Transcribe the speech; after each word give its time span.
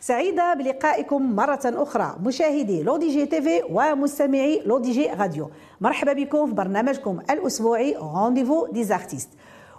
سعيدة 0.00 0.54
بلقائكم 0.54 1.36
مرة 1.36 1.60
أخرى. 1.64 2.16
مشاهدي 2.22 2.82
لو 2.82 2.96
دي 2.96 3.08
جي 3.08 3.26
تيفي 3.26 3.62
ومستمعي 3.70 4.62
لو 4.66 4.78
دي 4.78 4.92
جي 4.92 5.06
راديو. 5.06 5.50
مرحبا 5.80 6.12
بكم 6.12 6.46
في 6.46 6.52
برنامجكم 6.52 7.20
الأسبوعي 7.30 7.96
Rendez-vous 7.96 8.66
des 8.66 8.84
artistes 8.84 9.28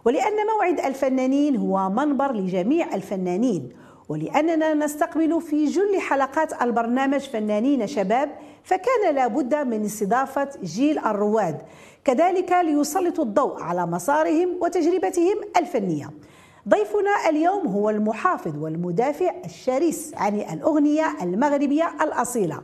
ولأن 0.06 0.34
موعد 0.56 0.80
الفنانين 0.80 1.56
هو 1.56 1.90
منبر 1.90 2.32
لجميع 2.32 2.96
الفنانين. 2.96 3.70
ولأننا 4.10 4.74
نستقبل 4.74 5.42
في 5.42 5.66
جل 5.66 6.00
حلقات 6.00 6.62
البرنامج 6.62 7.20
فنانين 7.20 7.88
شباب 7.88 8.30
فكان 8.64 9.16
لابد 9.16 9.56
من 9.56 9.86
استضافة 9.86 10.50
جيل 10.64 11.00
الرواد. 11.00 11.62
كذلك 12.06 12.52
ليسلطوا 12.52 13.24
الضوء 13.24 13.62
على 13.62 13.86
مسارهم 13.86 14.58
وتجربتهم 14.62 15.36
الفنية. 15.58 16.10
ضيفنا 16.70 17.30
اليوم 17.30 17.68
هو 17.68 17.90
المحافظ 17.90 18.64
والمدافع 18.64 19.32
الشرس 19.46 20.12
عن 20.16 20.36
الأغنية 20.36 21.06
المغربية 21.22 21.92
الأصيلة. 22.02 22.62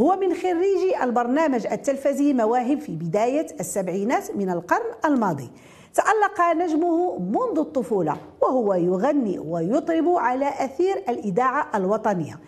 هو 0.00 0.16
من 0.16 0.34
خريجي 0.34 1.02
البرنامج 1.04 1.66
التلفزي 1.66 2.32
مواهب 2.32 2.80
في 2.80 2.92
بداية 2.92 3.46
السبعينات 3.60 4.36
من 4.36 4.50
القرن 4.50 4.94
الماضي. 5.04 5.50
تألق 5.94 6.64
نجمه 6.64 7.18
منذ 7.18 7.58
الطفولة 7.58 8.16
وهو 8.42 8.74
يغني 8.74 9.38
ويطرب 9.38 10.08
على 10.08 10.48
أثير 10.48 10.96
الإذاعة 11.08 11.68
الوطنية. 11.74 12.38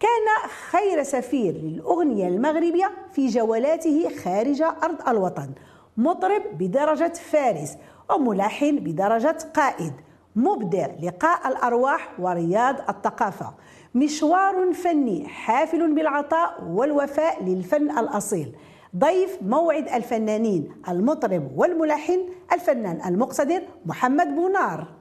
كان 0.00 0.50
خير 0.70 1.02
سفير 1.02 1.54
للأغنية 1.54 2.28
المغربية 2.28 2.90
في 3.12 3.26
جولاته 3.26 4.08
خارج 4.24 4.62
أرض 4.62 5.08
الوطن. 5.08 5.48
مطرب 5.96 6.42
بدرجة 6.58 7.12
فارس 7.12 7.76
وملحن 8.10 8.76
بدرجة 8.76 9.38
قائد. 9.54 9.92
مبدع 10.36 10.86
لقاء 11.02 11.48
الأرواح 11.48 12.20
ورياض 12.20 12.76
الثقافة. 12.88 13.54
مشوار 13.94 14.72
فني 14.72 15.28
حافل 15.28 15.94
بالعطاء 15.94 16.64
والوفاء 16.68 17.44
للفن 17.44 17.98
الأصيل. 17.98 18.56
ضيف 18.96 19.38
موعد 19.42 19.88
الفنانين 19.88 20.72
المطرب 20.88 21.50
والملحن 21.56 22.20
الفنان 22.52 23.00
المقتدر 23.06 23.62
محمد 23.86 24.34
بونار. 24.34 24.95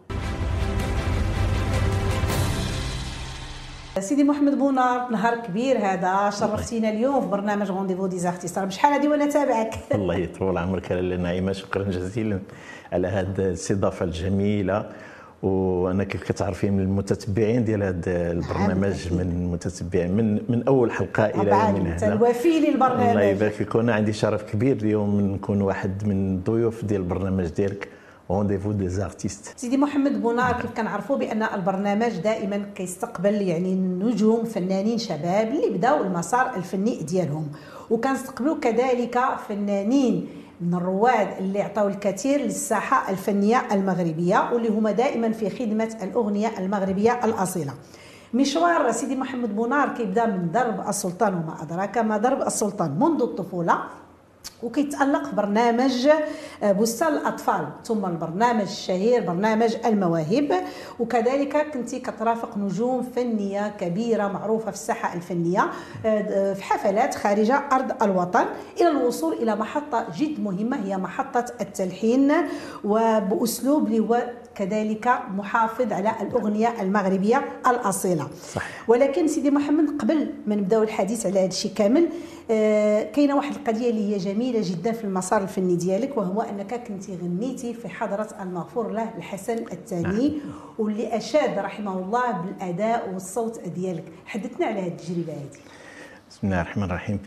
سيدي 3.99 4.23
محمد 4.23 4.57
بونار 4.57 5.09
نهار 5.11 5.35
كبير 5.35 5.77
هذا 5.77 6.29
شرفتنا 6.29 6.89
اليوم 6.89 7.21
في 7.21 7.27
برنامج 7.27 7.71
rendez-vous 7.71 8.07
des 8.07 8.19
artistes 8.19 8.59
بشحال 8.59 8.93
هذه 8.93 9.07
وأنا 9.07 9.25
تابعك. 9.25 9.75
الله 9.95 10.15
يطول 10.15 10.57
عمرك 10.57 10.91
نعيمه 10.91 11.51
شكرا 11.51 11.83
جزيلا 11.83 12.39
على 12.93 13.07
هذه 13.07 13.27
الاستضافة 13.37 14.05
الجميلة. 14.05 14.89
وأنا 15.43 16.03
كيف 16.03 16.23
كتعرفي 16.23 16.69
من 16.69 16.79
المتتبعين 16.79 17.63
ديال 17.63 17.83
هذا 17.83 18.31
البرنامج 18.31 19.13
من 19.13 19.21
المتتبعين 19.21 20.11
من 20.11 20.41
من 20.49 20.63
أول 20.67 20.91
حلقة 20.91 21.25
إلى 21.25 21.51
يومنا 21.51 21.95
هذا. 21.95 22.13
الوفي 22.13 22.59
للبرنامج. 22.59 23.09
الله 23.09 23.21
يبارك 23.21 23.51
فيك. 23.51 23.75
أنا 23.75 23.93
عندي 23.93 24.13
شرف 24.13 24.43
كبير 24.43 24.75
اليوم 24.75 25.21
نكون 25.21 25.61
واحد 25.61 26.07
من 26.07 26.35
الضيوف 26.35 26.85
ديال 26.85 27.01
البرنامج 27.01 27.45
ديالك. 27.45 27.94
rendez-vous 28.31 28.71
des 28.71 28.89
artistes 28.89 29.53
سيدي 29.57 29.77
محمد 29.77 30.21
بونار 30.21 30.53
كيف 30.61 30.71
كنعرفوا 30.71 31.17
بأن 31.17 31.43
البرنامج 31.43 32.17
دائما 32.17 32.65
كيستقبل 32.75 33.41
يعني 33.41 33.75
نجوم 33.75 34.43
فنانين 34.43 34.97
شباب 34.97 35.47
اللي 35.47 35.77
بداوا 35.77 36.05
المسار 36.05 36.55
الفني 36.55 37.03
ديالهم. 37.03 37.47
وكنستقبلوا 37.89 38.55
كذلك 38.59 39.19
فنانين 39.49 40.27
من 40.61 40.73
الرواد 40.73 41.27
اللي 41.37 41.61
عطاو 41.61 41.87
الكثير 41.87 42.41
للساحة 42.41 43.11
الفنية 43.11 43.67
المغربية 43.71 44.49
واللي 44.53 44.69
هما 44.69 44.91
دائما 44.91 45.31
في 45.31 45.49
خدمة 45.49 45.97
الأغنية 46.03 46.59
المغربية 46.59 47.25
الأصيلة. 47.25 47.73
مشوار 48.33 48.91
سيدي 48.91 49.15
محمد 49.15 49.55
بونار 49.55 49.89
كيبدأ 49.89 50.25
من 50.25 50.51
درب 50.51 50.89
السلطان 50.89 51.33
وما 51.33 51.61
أدراك 51.61 51.97
ما 51.97 52.17
درب 52.17 52.41
السلطان 52.41 52.99
منذ 52.99 53.21
الطفولة 53.21 53.79
وكيتألق 54.63 55.33
برنامج 55.33 56.07
آه، 56.63 56.71
بستان 56.71 57.13
الأطفال 57.13 57.67
ثم 57.83 58.05
البرنامج 58.05 58.61
الشهير 58.61 59.21
برنامج 59.21 59.75
المواهب. 59.85 60.51
وكذلك 60.99 61.71
كنت 61.73 61.95
كترافق 61.95 62.57
نجوم 62.57 63.03
فنية 63.15 63.67
كبيرة 63.79 64.27
معروفة 64.27 64.71
في 64.71 64.77
الساحة 64.77 65.13
الفنية 65.15 65.69
آه، 66.05 66.53
في 66.53 66.63
حفلات 66.63 67.15
خارج 67.15 67.51
أرض 67.51 68.03
الوطن 68.03 68.45
إلى 68.81 68.87
الوصول 68.87 69.33
إلى 69.33 69.55
محطة 69.55 70.05
جد 70.17 70.39
مهمة 70.39 70.85
هي 70.85 70.97
محطة 70.97 71.45
التلحين. 71.61 72.31
وبأسلوب 72.83 73.87
اللي 73.87 73.99
هو 73.99 74.23
كذلك 74.55 75.09
محافظ 75.35 75.93
على 75.93 76.11
الأغنية 76.21 76.81
المغربية 76.81 77.45
الأصيلة. 77.67 78.27
صح. 78.53 78.63
ولكن 78.87 79.27
سيدي 79.27 79.51
محمد 79.51 80.01
قبل 80.01 80.33
ما 80.47 80.55
نبداو 80.55 80.83
الحديث 80.83 81.25
على 81.25 81.39
هذا 81.39 81.47
الشيء 81.47 81.71
كامل 81.73 82.09
آه 82.51 83.03
كاينة 83.03 83.35
واحد 83.35 83.55
القضية 83.55 83.89
اللي 83.89 84.13
هي 84.13 84.17
جميلة 84.17 84.59
جدا 84.63 84.91
في 84.91 85.03
المسار 85.03 85.41
الفني 85.43 85.75
ديالك 85.75 86.17
وهو 86.17 86.41
أنك 86.41 86.73
كنتي 86.87 87.17
غنيتي 87.21 87.73
في 87.73 87.89
حضرة 87.89 88.29
المغفور 88.41 88.91
له 88.91 89.09
الحسن 89.17 89.57
الثاني 89.71 90.29
نعم. 90.29 90.39
واللي 90.79 91.17
أشاد 91.17 91.59
رحمه 91.59 91.99
الله 91.99 92.31
بالأداء 92.31 93.09
والصوت 93.13 93.59
ديالك. 93.59 94.03
حدثنا 94.25 94.65
على 94.65 94.79
هذه 94.79 94.87
التجربة 94.87 95.33
هذه. 95.33 95.59
بسم 96.29 96.47
الله 96.47 96.61
الرحمن 96.61 96.83
الرحيم. 96.83 97.19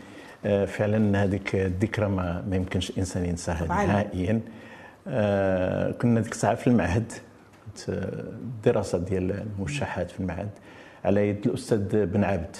آه 0.45 0.65
فعلا 0.65 1.23
هذيك 1.23 1.55
الذكرى 1.55 2.07
ما, 2.07 2.45
ما 2.49 2.55
يمكنش 2.55 2.89
الإنسان 2.89 3.25
ينساها 3.25 3.65
نهائيا. 3.67 4.41
كنا 6.01 6.19
ديك 6.19 6.31
الساعة 6.31 6.55
في 6.55 6.67
المعهد 6.67 7.11
كنت 7.65 7.89
الدراسة 7.89 8.97
ديال 8.97 9.31
الموشحات 9.31 10.11
في 10.11 10.19
المعهد 10.19 10.49
على 11.05 11.29
يد 11.29 11.47
الأستاذ 11.47 12.05
بن 12.05 12.23
عبد. 12.23 12.55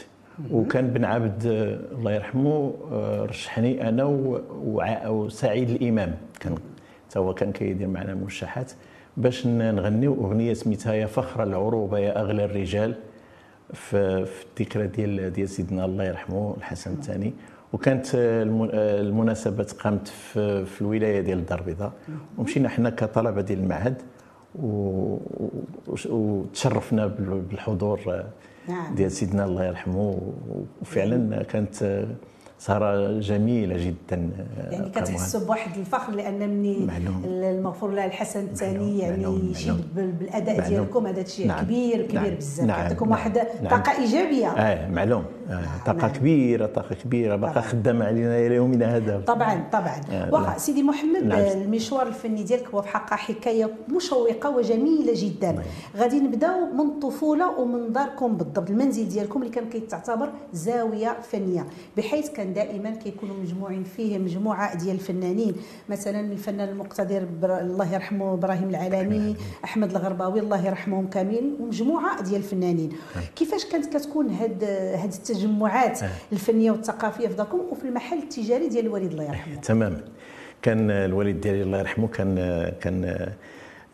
وكان 0.52 0.88
بن 0.88 1.06
عبد 1.06 1.46
الله 1.92 2.12
يرحمه 2.12 2.74
آه، 2.92 3.26
رشحني 3.26 3.90
أنا 3.90 4.04
وسعيد 5.08 5.70
الإمام. 5.70 6.16
كان 6.40 6.56
هو 7.18 7.34
كان 7.34 7.52
كيدير 7.52 7.88
معنا 7.88 8.16
موشحات. 8.16 8.72
باش 9.18 9.48
نغنيو 9.48 10.26
اغنيه 10.26 10.54
سميتها 10.54 10.94
يا 10.94 11.06
فخر 11.06 11.44
العروبه 11.44 12.00
يا 12.00 12.22
أغلى 12.22 12.46
الرجال 12.46 12.96
في 13.74 14.26
الذكرى 14.60 14.88
ديال 14.88 15.34
ديال 15.34 15.50
سيدنا 15.50 15.86
الله 15.86 16.04
يرحمه 16.04 16.56
الحسن 16.58 16.92
الثاني. 16.92 17.34
وكانت 17.74 18.06
المناسبه 18.14 19.68
قامت 19.80 20.08
في, 20.08 20.66
في 20.66 20.82
الولاية 20.82 21.22
ديال 21.22 21.38
الدار 21.38 21.60
البيضاء 21.60 21.92
ومشينا 22.38 22.70
حنا 22.70 22.90
كطلبة 22.90 23.42
ديال 23.42 23.60
المعهد 23.60 24.02
وتشرفنا 26.10 27.08
بالحضور 27.50 28.24
نعم. 28.68 28.96
ديال 28.96 29.12
سيدنا 29.12 29.46
الله 29.46 29.66
يرحمه 29.66 30.22
وفعلا 30.82 31.44
كانت 31.44 32.06
سهرة 32.60 33.20
جميلة 33.20 33.86
جدا 33.86 34.30
يعني 34.72 34.90
كتحسوا 34.90 35.46
بواحد 35.46 35.78
الفخر 35.78 36.14
لأن 36.14 36.50
مني 36.50 36.88
المغفور 37.26 37.92
له 37.92 38.06
الحسن 38.06 38.40
الثاني 38.40 39.00
يعني 39.00 39.52
يشيد 39.52 39.96
بالأداء 39.96 40.70
ديالكم 40.70 41.08
هذا 41.08 41.22
الشيء 41.22 41.48
نعم. 41.48 41.66
كبير 41.66 42.02
كبير 42.02 42.22
نعم. 42.22 42.36
بزاف 42.36 42.66
نعم. 42.68 42.80
يعطيكم 42.80 43.06
نعم. 43.06 43.12
واحد 43.12 43.38
نعم. 43.38 43.70
طاقة 43.70 44.02
إيجابية 44.02 44.48
آه 44.48 44.90
معلوم 44.90 45.26
آه. 45.50 45.84
طاقة 45.86 46.08
نعم. 46.08 46.12
كبيرة 46.12 46.66
طاقة 46.66 46.96
كبيرة 46.96 47.36
باقا 47.36 47.62
خدامة 47.62 48.06
علينا 48.06 48.40
إلى 48.40 48.56
يومنا 48.56 48.96
هذا 48.98 49.24
طبعا 49.28 49.64
طبعا 49.72 50.02
آه. 50.12 50.34
واخا 50.34 50.58
سيدي 50.58 50.84
محمد 50.84 51.24
نعم. 51.24 51.40
المشوار 51.40 52.08
الفني 52.08 52.44
ديالك 52.44 52.68
هو 52.68 52.82
في 52.82 52.88
حقها 52.88 53.16
حكاية 53.16 53.70
مشوقة 53.96 54.50
وجميلة 54.50 55.14
جدا 55.16 55.52
نعم. 55.52 55.64
غادي 55.98 56.20
نبداو 56.20 56.66
من 56.74 56.90
الطفولة 56.90 57.60
ومن 57.60 57.94
داركم 57.94 58.38
بالضبط 58.38 58.70
المنزل 58.70 59.10
ديالكم 59.10 59.42
اللي 59.42 59.54
كان 59.54 59.70
كيتعتبر 59.70 60.30
زاوية 60.54 61.18
فنية 61.32 61.66
بحيث 61.98 62.30
كان 62.30 62.54
دائما 62.54 62.90
كيكونوا 62.90 63.36
مجموعين 63.36 63.84
فيه 63.84 64.18
مجموعة 64.18 64.76
ديال 64.76 64.96
الفنانين 64.96 65.56
مثلا 65.90 66.20
الفنان 66.20 66.70
المقتدر 66.70 67.28
الله 67.44 67.94
يرحمه 67.94 68.34
إبراهيم 68.34 68.70
العالمي 68.70 69.36
أحمد 69.64 69.92
الغرباوي 69.92 70.40
الله 70.40 70.68
يرحمهم 70.68 71.08
كاملين 71.08 71.58
ومجموعة 71.60 72.22
ديال 72.22 72.36
الفنانين 72.36 72.90
نعم. 72.90 73.24
كيفاش 73.36 73.66
كانت 73.66 73.98
كتكون 73.98 74.30
هاد 74.30 74.64
هاد 74.64 75.12
التجمعات 75.40 76.04
نعم. 76.04 76.12
الفنية 76.32 76.72
والثقافية 76.72 77.28
في 77.28 77.34
داركم 77.34 77.60
وفي 77.72 77.84
المحل 77.86 78.18
التجاري 78.18 78.68
ديال 78.68 78.86
الوالد 78.86 79.12
الله 79.12 79.24
يرحمه. 79.24 79.56
تماما 79.70 80.02
كان 80.62 80.92
الوالد 80.92 81.42
ديالي 81.42 81.64
الله 81.64 81.80
يرحمه 81.80 82.08
كان 82.08 82.36
كان 82.82 83.28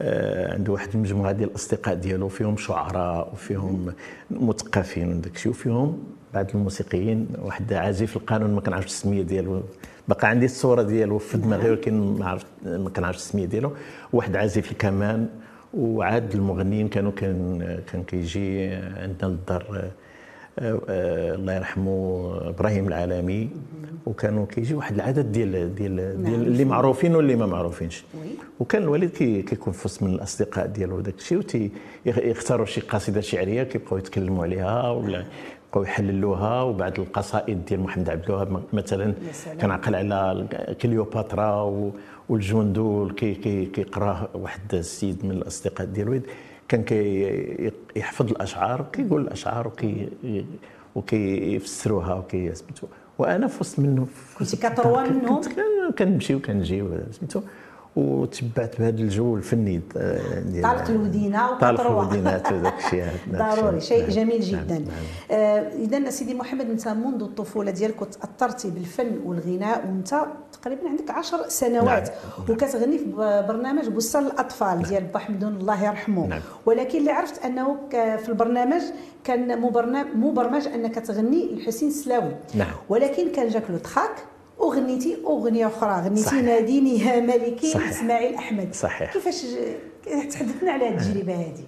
آه، 0.02 0.54
عنده 0.54 0.74
واحد 0.74 0.90
المجموعة 0.96 1.32
ديال 1.32 1.50
الأصدقاء 1.50 1.96
ديالو 1.96 2.28
فيهم 2.28 2.58
شعراء 2.58 3.34
وفيهم 3.34 3.94
مثقفين 4.32 5.14
وداك 5.14 5.36
الشيء 5.36 5.52
وفيهم 5.52 6.04
بعض 6.34 6.46
الموسيقيين 6.56 7.28
واحد 7.42 7.74
عازف 7.74 8.18
القانون 8.18 8.56
ما 8.56 8.62
كنعرفش 8.62 8.88
السمية 8.88 9.22
ديالو. 9.22 9.64
بقى 10.08 10.30
عندي 10.30 10.46
الصورة 10.46 10.82
ديالو 10.82 11.18
في 11.18 11.38
دماغي 11.38 11.70
ولكن 11.70 12.18
ما 12.20 12.26
عرفت 12.26 12.48
ما 12.66 12.90
كنعرفش 12.90 13.18
السمية 13.18 13.46
ديالو. 13.46 13.72
واحد 14.14 14.36
عازف 14.36 14.72
الكمان 14.72 15.28
وعاد 15.74 16.34
المغنيين 16.34 16.88
كانوا 16.88 17.12
كان 17.12 17.60
كان 17.92 18.04
كيجي 18.04 18.74
عندنا 18.76 19.30
للدار 19.30 19.92
الله 20.60 21.54
يرحمه 21.56 22.32
إبراهيم 22.50 22.88
العالمي. 22.88 23.50
وكانوا 24.06 24.46
كيجي 24.46 24.74
واحد 24.76 24.96
العدد 24.96 25.32
ديال 25.32 25.52
ديال, 25.52 25.96
ديال 25.96 26.24
نعم. 26.24 26.34
اللي 26.34 26.66
معروفين 26.66 27.16
واللي 27.16 27.36
ما 27.36 27.46
معروفينش. 27.46 28.04
وكان 28.60 28.84
الوالد 28.84 29.10
كي 29.10 29.42
كيكون 29.42 29.74
في 29.74 29.82
وسط 29.86 30.04
من 30.04 30.14
الأصدقاء 30.14 30.68
ديالو 30.68 30.98
وداك 30.98 31.16
الشيء 31.18 31.38
وتي 31.38 31.72
يختاروا 32.06 32.66
شي 32.66 32.82
قصيده 32.82 33.22
شعرية 33.22 33.64
كيبقاو 33.64 33.98
يتكلموا 33.98 34.44
عليها 34.44 34.90
ولا 34.90 35.26
بقاو 35.72 35.84
يحللوها. 35.84 36.62
وبعد 36.62 37.00
القصائد 37.00 37.66
ديال 37.66 37.80
محمد 37.80 38.10
عبد 38.10 38.26
الوهاب 38.26 38.62
مثلا 38.74 39.14
كان 39.60 39.72
عقل 39.72 39.96
على 39.96 40.48
كليوباترا 40.82 41.92
والجندول 42.30 43.12
كي 43.12 43.34
كيقراه 43.66 44.30
واحد 44.34 44.74
السيد 44.74 45.26
من 45.26 45.32
الأصدقاء 45.32 45.88
ديالو 45.88 46.22
كان 46.68 46.84
كيحفظ 46.84 48.32
الأشعار 48.32 48.86
كيقول 48.94 49.22
الأشعار 49.22 49.68
وكي 49.68 50.10
وكيفسروها 50.96 52.14
وكي 52.14 52.56
سميتو 52.56 52.88
وأنا 53.18 53.48
في 53.48 53.58
وسط 53.62 53.80
منه. 53.80 54.08
كنت 54.40 54.56
كتروى 54.56 55.10
منهم 55.10 55.42
كنمشي 55.98 56.36
وكنجي 56.36 56.84
سميتو. 57.12 57.42
وتبعت 57.96 58.80
بهذا 58.80 59.02
الجو 59.02 59.36
الفني 59.36 59.82
طالت 60.64 60.90
الودينه 60.90 61.60
طالت 61.60 61.80
الودينات 61.80 62.52
وداك 62.52 62.86
الشيء 62.86 63.06
ضروري 63.32 63.82
شيء 63.82 64.02
نعم. 64.02 64.10
جميل 64.10 64.52
نعم. 64.52 64.64
جدا 64.64 64.80
نعم. 64.80 64.88
آه 65.32 65.60
اذا 65.60 66.10
سيدي 66.10 66.34
محمد 66.34 66.70
أنت 66.70 66.88
منذ 66.88 67.22
الطفولة 67.22 67.72
ديالك 67.72 68.00
تاثرتي 68.00 68.70
بالفن 68.70 69.20
والغناء 69.26 69.88
وأنت 69.88 70.26
تقريبا 70.62 70.90
عندك 70.90 71.12
عشر 71.12 71.38
سنوات 71.48 72.10
نعم. 72.10 72.50
وكتغني 72.50 72.98
في 72.98 73.06
برنامج 73.48 73.88
بستان 73.88 74.26
الأطفال 74.26 74.84
ديال 74.84 75.04
با 75.04 75.20
حمدون 75.20 75.56
الله 75.56 75.86
يرحمه 75.86 76.28
نعم. 76.28 76.42
ولكن 76.66 77.00
اللي 77.00 77.12
عرفت 77.12 77.46
أنه 77.46 77.78
في 77.92 78.30
البرنامج 78.30 78.82
كان 79.24 79.62
مبرمج 80.16 80.68
أنك 80.68 80.96
تغني 80.96 81.56
لحسين 81.56 81.90
السلاوي 81.90 82.36
نعم. 82.56 82.72
ولكن 82.90 83.32
كان 83.32 83.50
جاك 83.50 83.64
لو 83.70 83.78
تخاك 83.78 84.16
وغنيتي 84.60 85.18
أغنية 85.26 85.68
أخرى. 85.68 86.02
غنيتي 86.06 86.42
ناديني 86.42 87.00
يا 87.00 87.20
ملكي. 87.20 87.90
إسماعيل 87.90 88.36
أحمد. 88.36 88.74
صحيح. 88.74 89.14
كيفاش 89.14 89.46
تحدثنا 90.32 90.72
على 90.72 90.86
هذه 90.88 90.94
التجربة 90.94 91.34
هذه 91.34 91.64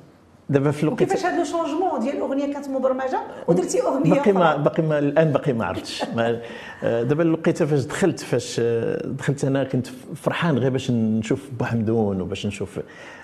دابا 0.49 0.71
في 0.71 0.83
الوقت 0.83 0.99
كيفاش 0.99 1.25
هذا 1.25 1.37
لو 1.37 1.43
شونجمون 1.43 1.99
ديال 1.99 2.15
الاغنيه 2.15 2.53
كانت 2.53 2.69
مبرمجة 2.69 3.19
ودرتي 3.47 3.81
أغنية 3.81 4.13
باقي 4.13 4.31
ما 4.31 4.55
باقي 4.57 4.83
ما 4.83 4.99
الآن 4.99 5.31
باقي 5.31 5.53
ما 5.53 5.65
عرفتش. 5.65 6.05
دابا 6.83 7.23
الوقيته 7.23 7.65
فاش 7.65 7.83
دخلت 7.85 8.19
فاش 8.19 8.59
دخلت 9.05 9.45
أنا 9.45 9.63
كنت 9.63 9.87
فرحان 10.15 10.57
غير 10.57 10.71
باش 10.71 10.91
نشوف 10.91 11.49
با 11.59 11.70
حمدون 11.70 12.21
وباش 12.21 12.45
نشوف 12.45 12.79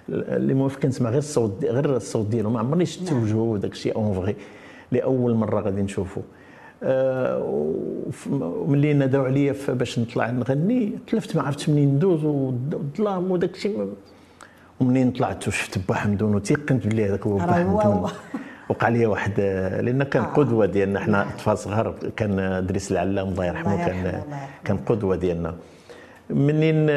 اللي 0.10 0.54
موافق 0.54 0.80
كنسمع 0.80 1.10
غير 1.10 1.19
الصوت 1.19 1.65
غير 1.65 1.95
الصوت 1.95 2.25
ديالو. 2.25 2.50
ما 2.50 2.60
عمرني 2.60 2.86
شفت 2.86 3.12
نعم. 3.13 3.24
وجهه 3.24 3.38
وداك 3.38 3.71
الشيء 3.71 3.95
en 3.95 4.13
vrai 4.13 4.36
لأول 4.92 5.33
مرة 5.36 5.62
غادي 5.62 5.81
نشوفه 5.81 6.21
وملي 8.31 8.94
نادوا 8.94 9.24
عليا 9.25 9.56
باش 9.69 10.00
نطلع 10.00 10.30
نغني 10.31 10.91
تلفت 11.07 11.35
ما 11.35 11.41
عرفتش 11.41 11.69
منين 11.69 11.95
ندوز 11.95 12.24
والظلام 12.25 13.31
وداك 13.31 13.56
الشيء. 13.56 13.94
ومنين 14.80 15.12
طلعت 15.12 15.47
وشفت 15.47 15.88
با 15.88 15.95
حمدون 15.95 16.35
وتيقنت 16.35 16.88
بلي 16.88 17.06
هذاك 17.06 17.27
هو 17.27 17.38
با 17.38 17.53
حمدون 17.53 18.09
وقع 18.69 18.88
لي 18.88 19.06
واحد 19.06 19.39
لأن 19.85 20.03
كان 20.03 20.24
آه. 20.24 20.25
قدوة 20.25 20.65
ديالنا 20.65 21.00
حنا 21.00 21.21
أطفال 21.21 21.57
صغار 21.57 21.95
كان 22.15 22.39
ادريس 22.39 22.91
العلام 22.91 23.27
الله 23.27 23.45
يرحمه 23.45 23.86
كان 23.86 24.24
كان 24.65 24.77
قدوة 24.77 25.15
ديالنا. 25.15 25.56
منين 26.29 26.89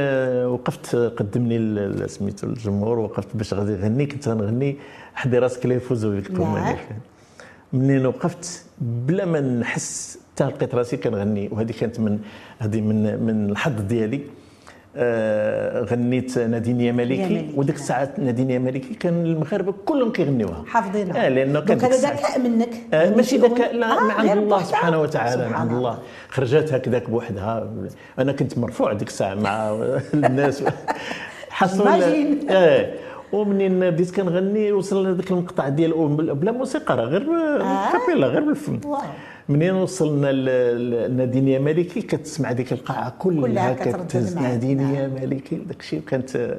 وقفت 0.45 0.97
قدمني 0.97 2.09
سميتو 2.09 2.47
الجمهور 2.47 2.99
وقفت 2.99 3.37
باش 3.37 3.55
غادي 3.55 3.73
نغني 3.73 4.07
كنت 4.07 4.29
غنغني 4.29 4.77
حدي 5.15 5.39
راسك 5.39 5.67
لا 5.67 5.75
يفوز 5.75 6.07
بك 6.07 6.31
منين 7.77 8.07
وقفت 8.07 8.65
بلا 8.81 9.25
ما 9.25 9.41
نحس 9.41 10.19
حتى 10.35 10.45
لقيت 10.45 10.75
راسي 10.75 10.97
كنغني. 10.97 11.49
وهذه 11.53 11.73
كانت 11.81 12.01
من 12.01 12.19
هذه 12.59 12.81
من 12.81 13.23
من 13.23 13.51
الحظ 13.51 13.81
ديالي. 13.81 14.21
آه 14.99 15.83
غنيت 15.83 16.39
نادين 16.39 16.81
يا 16.81 16.93
مالكي 16.93 17.53
وديك 17.57 17.75
الساعات 17.75 18.19
نادين 18.19 18.51
يا 18.51 18.59
مالكي 18.59 18.95
كان 18.95 19.27
المغاربة 19.27 19.75
كلهم 19.85 20.13
كيغنيوها. 20.13 20.65
حافظينها. 20.67 21.27
آه 21.27 21.29
لأنه 21.29 21.61
كان 21.61 21.81
هذا 21.81 21.97
ذكاء 21.97 22.39
منك. 22.39 22.69
آه 22.95 23.11
ماشي 23.11 23.37
ذكاء 23.37 23.75
لا 23.75 23.99
آه 23.99 24.05
من 24.05 24.11
عند 24.11 24.39
الله 24.39 24.63
سبحانه 24.63 25.01
وتعالى 25.01 25.49
من 25.49 25.55
عند 25.55 25.73
الله. 25.73 25.99
خرجت 26.29 26.73
هكذاك 26.73 27.11
بوحدها. 27.11 27.73
أنا 28.19 28.33
كنت 28.33 28.59
مرفوع 28.59 28.93
ديك 28.93 29.09
الساعة 29.09 29.35
مع 29.35 29.71
الناس. 30.15 30.65
حصل 31.51 31.89
آه 32.51 33.06
ومنين 33.33 33.91
بديت 33.91 34.11
كنغني 34.17 34.73
وصل 34.73 35.07
لذاك 35.07 35.31
المقطع 35.31 35.69
ديال 35.69 35.93
بلا 36.35 36.53
موسيقى 36.53 36.97
راه 36.97 37.05
غير 37.05 37.23
آه. 37.61 37.93
كابيلا 37.93 38.27
غير 38.27 38.41
بالفم 38.45 38.81
منين 39.49 39.75
وصلنا 39.75 40.33
لنادين 40.33 41.49
يا 41.49 41.59
مالكي 41.59 42.03
كتسمع 42.03 42.53
ديك 42.53 42.73
القاعة 42.73 43.15
كلها, 43.19 43.73
كلها 43.73 43.73
كتهز 43.73 44.39
نادين 44.39 44.81
يا 44.81 45.09
مالكي 45.09 45.57
داك 45.57 45.81
الشيء 45.81 46.01
كانت 46.01 46.57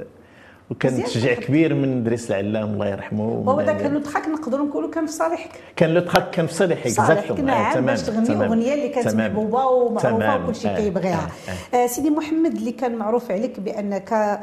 وكان 0.71 1.03
تشجيع 1.03 1.33
كبير 1.33 1.73
من 1.73 2.03
دريس 2.03 2.31
العلام 2.31 2.73
الله 2.73 2.87
يرحمه 2.87 3.23
هو 3.23 3.61
ذاك 3.61 3.81
لو 3.85 3.99
تخاك 3.99 4.27
نقدروا 4.27 4.65
نقولوا 4.67 4.89
كان 4.91 5.05
في 5.05 5.11
صالحك. 5.11 5.49
كان 5.75 5.93
لو 5.93 6.01
تخاك 6.01 6.29
كان 6.31 6.47
في 6.47 6.53
صالحك 6.53 6.87
صالحك 6.87 7.39
نعم 7.39 7.73
تمام 7.73 7.85
باش 7.85 8.01
تغني 8.01 8.45
أغنية 8.45 8.73
اللي 8.73 8.89
كانت 8.89 9.15
محبوبة 9.15 9.65
ومعروفة 9.65 10.43
وكل 10.43 10.55
شيء 10.55 10.71
آه 10.71 10.75
كيبغيها. 10.77 11.29
آه 11.49 11.75
آه. 11.75 11.83
آه 11.83 11.87
سيدي 11.87 12.09
محمد 12.09 12.55
اللي 12.55 12.71
كان 12.71 12.95
معروف 12.95 13.31
عليك 13.31 13.59
بأنك 13.59 14.13
آه 14.13 14.39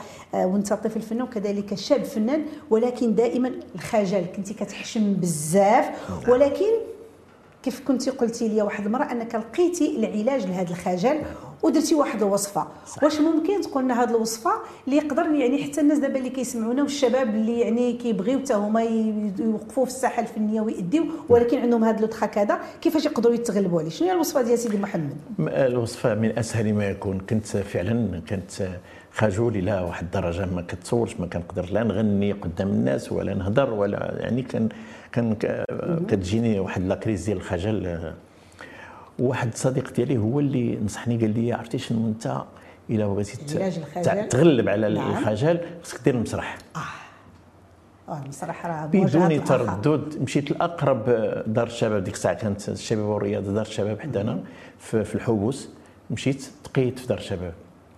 وانت 0.46 0.72
طفل 0.72 1.02
فنان 1.02 1.22
وكذلك 1.22 1.74
شاب 1.74 2.04
فنان 2.04 2.42
ولكن 2.70 3.14
دائما 3.14 3.50
الخجل. 3.74 4.24
كنتي 4.36 4.54
كتحشم 4.54 5.14
بزاف 5.14 5.84
نعم. 6.10 6.30
ولكن 6.32 6.70
كيف 7.64 7.80
كنتي 7.80 8.10
قلتي 8.10 8.48
لي 8.48 8.62
واحد 8.62 8.86
المره 8.86 9.12
أنك 9.12 9.34
لقيتي 9.34 9.96
العلاج 9.96 10.46
لهذا 10.46 10.70
الخجل 10.70 11.20
ودرتي 11.62 11.94
واحد 11.94 12.22
الوصفة. 12.22 12.66
واش 13.02 13.20
ممكن 13.20 13.60
تقول 13.60 13.84
لنا 13.84 14.02
هذه 14.02 14.10
الوصفة 14.10 14.50
اللي 14.86 14.96
يقدر 14.96 15.22
يعني 15.22 15.64
حتى 15.64 15.80
الناس 15.80 15.98
دابا 15.98 16.18
اللي 16.18 16.30
كيسمعونا 16.30 16.82
والشباب 16.82 17.28
اللي 17.28 17.60
يعني 17.60 17.92
كيبغيو 17.92 18.38
حتى 18.38 18.54
هما 18.54 18.82
يوقفوا 18.82 19.84
في 19.84 19.90
الساحه 19.90 20.22
الفنيه 20.22 20.60
ويأديو 20.60 21.04
ولكن 21.28 21.58
عندهم 21.58 21.84
هذا 21.84 22.00
le 22.00 22.13
trac 22.13 22.38
هذا 22.38 22.58
كيفاش 22.80 23.06
يقدروا 23.06 23.34
يتغلبوا 23.34 23.80
عليه؟ 23.80 23.90
شنو 23.90 24.08
هي 24.08 24.14
الوصفة 24.14 24.42
ديال 24.42 24.58
سيدي 24.58 24.76
محمد؟ 24.76 25.16
الوصفة 25.38 26.14
من 26.14 26.38
أسهل 26.38 26.74
ما 26.74 26.88
يكون. 26.88 27.20
كنت 27.20 27.46
فعلا 27.46 28.20
كنت 28.28 28.68
خجول 29.12 29.56
إلى 29.56 29.80
واحد 29.88 30.04
الدرجة 30.04 30.46
ما 30.46 30.62
كتصورش 30.62 31.20
ما 31.20 31.26
كنقدر 31.26 31.70
لا 31.72 31.84
نغني 31.84 32.32
قدام 32.32 32.68
الناس 32.68 33.12
ولا 33.12 33.34
نهضر 33.34 33.70
ولا 33.70 34.16
يعني 34.20 34.42
كان 34.42 34.68
كان 35.14 35.34
كتجيني 36.08 36.60
واحد 36.60 36.82
la 36.82 36.94
crise 36.94 37.24
ديال 37.24 37.36
الخجل. 37.36 38.12
واحد 39.18 39.54
صديق 39.54 39.92
ديالي 39.92 40.18
هو 40.18 40.40
اللي 40.40 40.78
نصحني 40.84 41.16
قال 41.16 41.40
لي 41.40 41.52
عرفتي 41.52 41.78
شنو 41.78 42.08
انت؟ 42.08 42.42
إلا 42.90 43.06
بغيتي 43.06 43.36
تغلب 44.30 44.68
على 44.68 44.94
نعم. 44.94 45.10
الخجل 45.10 45.60
خصك 45.82 46.04
دير 46.04 46.14
المسرح. 46.14 46.58
آه. 46.76 46.80
آه 48.08 48.22
المسرح 48.22 48.66
راه 48.66 48.86
بدون 48.86 49.44
تردد 49.44 50.22
مشيت 50.22 50.50
لأقرب 50.50 51.04
دار 51.46 51.66
الشباب 51.66 52.04
ديك 52.04 52.14
الساعة 52.14 52.34
كانت 52.34 52.68
الشباب 52.68 53.04
والرياضه 53.04 53.52
دار 53.52 53.66
الشباب 53.66 54.00
حدانا 54.00 54.40
في, 54.78 55.14
الحوس 55.14 55.68
مشيت 56.10 56.50
تقيت 56.64 56.98
في 56.98 57.06
دار 57.06 57.18
الشباب. 57.18 57.52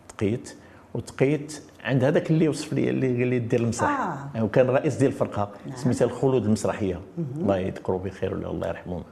تقيت 0.09 0.55
وتقيت 0.95 1.63
عند 1.87 2.05
هذاك 2.05 2.31
اللي 2.31 2.49
وصف 2.49 2.73
لي 2.73 2.91
اللي 2.91 3.07
قال 3.19 3.29
لي 3.29 3.39
دير 3.39 3.61
المسرح. 3.61 4.01
آه. 4.37 4.45
وكان 4.45 4.67
رئيس 4.67 4.95
ديال 4.95 5.11
الفرقة 5.11 5.51
نعم. 5.67 5.77
سميتها 5.77 6.05
الخلود 6.05 6.45
المسرحية. 6.45 7.01
الله 7.37 7.59
يذكره 7.59 7.97
بخير 7.97 8.35
ولا 8.35 8.51
الله 8.51 8.69
يرحمه. 8.69 9.03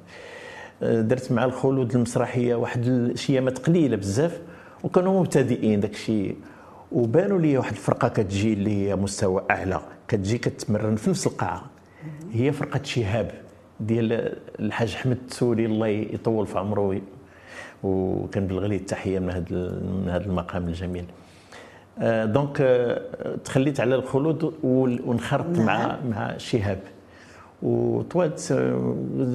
آه، 0.82 1.00
درت 1.00 1.32
مع 1.32 1.44
الخلود 1.44 1.94
المسرحية 1.94 2.54
واحد 2.54 2.86
الشيامات 2.86 3.58
قليلة 3.58 3.96
بزاف 3.96 4.40
وكانوا 4.84 5.20
مبتدئين 5.20 5.80
داك 5.80 5.92
الشيء 5.92 6.36
وبانوا 6.92 7.38
لي 7.38 7.58
واحد 7.58 7.72
الفرقة 7.72 8.08
كتجي 8.08 8.52
اللي 8.52 8.88
هي 8.88 8.96
مستوى 8.96 9.44
أعلى 9.50 9.80
كتجي 10.08 10.38
كتمرن 10.38 10.96
في 10.96 11.10
نفس 11.10 11.26
القاعة. 11.26 11.62
هي 12.32 12.52
فرقة 12.52 12.80
شهاب 12.82 13.30
ديال 13.80 14.36
الحاج 14.60 14.94
احمد 14.94 15.16
التسولي 15.16 15.66
الله 15.66 15.86
يطول 15.86 16.46
في 16.46 16.58
عمره. 16.58 17.00
وكنبلغ 17.82 18.66
ليه 18.66 18.76
التحية 18.76 19.18
من 19.18 19.30
هذا 19.30 19.70
من 19.80 20.08
هذا 20.08 20.24
المقام 20.26 20.68
الجميل. 20.68 21.04
دونك 22.02 22.56
تخليت 23.44 23.80
على 23.80 23.94
الخلود 23.94 24.54
ونخرط 24.62 25.46
نعم. 25.46 25.66
مع 25.66 25.98
مع 26.10 26.36
شهاب. 26.36 26.78
وطوالت 27.62 28.38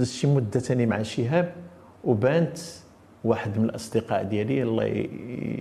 شي 0.03 0.27
مدة 0.27 0.59
ثاني 0.59 0.85
مع 0.85 1.01
شهاب 1.01 1.53
وبانت 2.03 2.57
واحد 3.23 3.57
من 3.57 3.65
الأصدقاء 3.65 4.23
ديالي 4.23 4.63
الله 4.63 4.83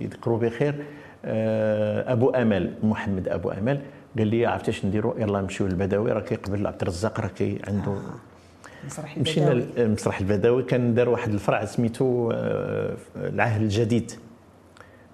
يذكره 0.01 0.35
بخير 0.35 0.75
أبو 1.25 2.29
أمل 2.29 2.73
محمد 2.83 3.27
أبو 3.27 3.51
أمل. 3.51 3.79
قال 4.17 4.27
لي 4.27 4.45
عرفتي 4.45 4.71
اش 4.71 4.85
نديروا 4.85 5.19
يلا 5.19 5.41
نمشيو 5.41 5.67
للبدوي 5.67 6.11
راه 6.11 6.19
كيقبل 6.19 6.67
عبد 6.67 6.81
الرزاق 6.81 7.19
راه 7.19 7.27
كي 7.27 7.59
عنده 7.67 7.95
مسرح 8.85 9.17
مشينا 9.17 9.51
المسرح 9.77 10.19
البدوي 10.19 10.63
كان 10.63 10.93
دار 10.93 11.09
واحد 11.09 11.33
الفرع 11.33 11.65
سميتو 11.65 12.31
العهد 13.15 13.61
الجديد. 13.61 14.11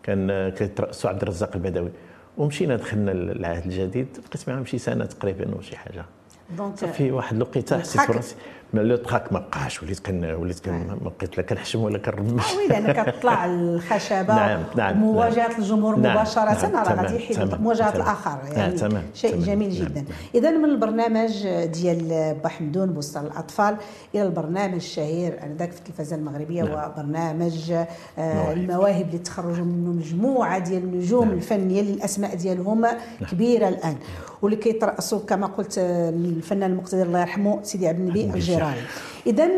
كان 0.05 0.49
كيترأسوا 0.49 1.09
عبد 1.09 1.21
الرزاق 1.21 1.55
البدوي. 1.55 1.91
ومشينا 2.37 2.75
دخلنا 2.75 3.11
العهد 3.11 3.65
الجديد 3.65 4.07
بقيت 4.29 4.49
معاهم 4.49 4.65
شي 4.65 4.77
سنة 4.77 5.05
تقريبا 5.05 5.55
وشي 5.55 5.77
حاجة. 5.77 6.05
donc 6.57 6.75
في 6.75 7.11
واحد 7.11 7.35
الوقيتة 7.35 7.79
حسيت 7.79 8.11
راسي 8.11 8.35
le 8.81 8.95
trac 8.95 9.33
ما 9.33 9.39
بقاش 9.39 9.83
وليت 9.83 9.99
كان 9.99 10.25
وليت 10.25 10.59
كان 10.59 10.87
نعم. 10.87 10.97
ما 11.01 11.11
بقيت 11.17 11.37
لا 11.37 11.43
كنحشم 11.43 11.83
ولا 11.83 11.97
كنرمش 11.97 12.53
oui 12.53 12.67
لأن 12.67 12.91
كتطلع 12.91 13.45
الخشبة 13.51 14.35
نعم 14.35 14.63
نعم 14.75 14.97
مواجهة 14.97 15.47
نعم 15.47 15.61
الجمهور 15.61 15.95
نعم 15.95 16.15
مباشرة 16.15 16.67
نعم 16.67 16.85
راه 16.85 16.93
غادي 16.93 17.15
يحيد 17.15 17.61
مواجهة 17.61 17.95
الآخر 17.95 18.37
يعني 18.55 18.73
تمام 18.73 19.03
شيء 19.13 19.31
تمام. 19.31 19.43
جميل 19.43 19.69
نعم 19.69 19.87
جدا. 19.87 20.01
نعم. 20.01 20.11
اذا 20.35 20.51
من 20.51 20.65
البرنامج 20.65 21.47
ديال 21.47 22.35
با 22.43 22.49
حمدون 22.49 22.93
بوسطة 22.93 23.21
الأطفال 23.21 23.75
إلى 24.15 24.23
البرنامج 24.23 24.75
الشهير 24.75 25.43
آنذاك 25.43 25.71
في 25.71 25.77
التلفزه 25.79 26.15
المغربية 26.15 26.63
نعم. 26.63 26.71
هو 26.71 26.93
برنامج 26.97 27.71
آه 28.19 28.53
المواهب 28.53 29.07
اللي 29.07 29.17
تخرجوا 29.17 29.65
منه 29.65 29.91
مجموعة 29.91 30.59
ديال 30.59 30.83
النجوم 30.83 31.27
نعم. 31.27 31.37
الفنية 31.37 31.81
اللي 31.81 31.93
الاسماء 31.93 32.35
ديالهم 32.35 32.81
نعم. 32.81 32.95
كبيرة 33.31 33.67
الآن. 33.67 33.95
واللي 34.45 34.57
كيترأسوا 34.57 35.19
كما 35.19 35.47
قلت 35.47 35.77
الفنان 35.77 36.71
المقتدر 36.71 37.05
الله 37.05 37.21
يرحمه 37.21 37.63
سيدي 37.63 37.87
عبد 37.87 37.99
النبي 37.99 38.23
الجيراني. 38.23 38.81
اذا 39.27 39.49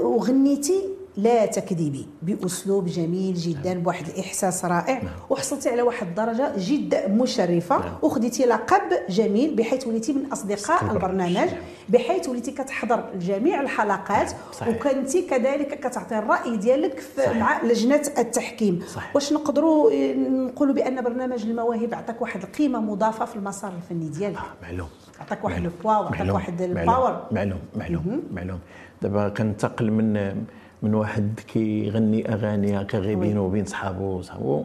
وغنيتي 0.00 0.80
لا 1.16 1.46
تكذبي 1.46 2.06
بأسلوب 2.22 2.86
جميل 2.86 3.34
جدا 3.34 3.74
بواحد 3.78 4.06
الإحساس 4.08 4.64
رائع. 4.64 5.02
نعم. 5.02 5.12
وحصلتي 5.30 5.68
على 5.68 5.82
واحد 5.82 6.06
الدرجة 6.06 6.52
جد 6.58 7.10
مشرفة. 7.10 7.78
نعم. 7.78 7.94
وخديتي 8.02 8.44
لقب 8.44 8.82
جميل 9.08 9.54
بحيث 9.54 9.86
وليتي 9.86 10.12
من 10.12 10.32
أصدقاء 10.32 10.92
البرنامج 10.92 11.48
بحيث 11.88 12.28
وليتي 12.28 12.50
كتحضر 12.50 13.04
جميع 13.20 13.60
الحلقات 13.60 14.32
وكنتي 14.68 15.22
كذلك 15.22 15.80
كتعطي 15.80 16.18
الرأي 16.18 16.56
ديالك 16.56 17.02
مع 17.18 17.62
لجنة 17.62 18.02
التحكيم. 18.18 18.82
صحيح. 18.94 19.14
واش 19.14 19.32
نقدروا 19.32 19.90
نقولوا 20.14 20.74
بأن 20.74 21.02
برنامج 21.02 21.42
المواهب 21.42 21.94
عطاك 21.94 22.22
واحد 22.22 22.42
القيمة 22.42 22.80
مضافة 22.80 23.24
في 23.24 23.36
المسار 23.36 23.72
الفني 23.76 24.08
ديالك؟ 24.08 24.36
آه 24.36 24.42
معلوم. 24.62 24.88
عطاك 25.20 25.44
واحد 25.44 25.64
البوا 25.64 25.96
وعطاك 25.96 26.34
واحد 26.34 26.62
الباور 26.62 27.26
معلوم. 27.32 27.58
معلوم. 27.76 28.22
معلوم. 28.32 28.58
دابا 29.02 29.28
كنتقل 29.28 29.90
من 29.90 30.34
من 30.84 30.94
واحد 30.94 31.40
كيغني 31.52 32.32
أغاني 32.32 32.80
هكا 32.80 32.98
غير 32.98 33.18
بينه 33.18 33.42
وبين 33.42 33.64
صحابه 33.64 34.00
وصحابه 34.00 34.64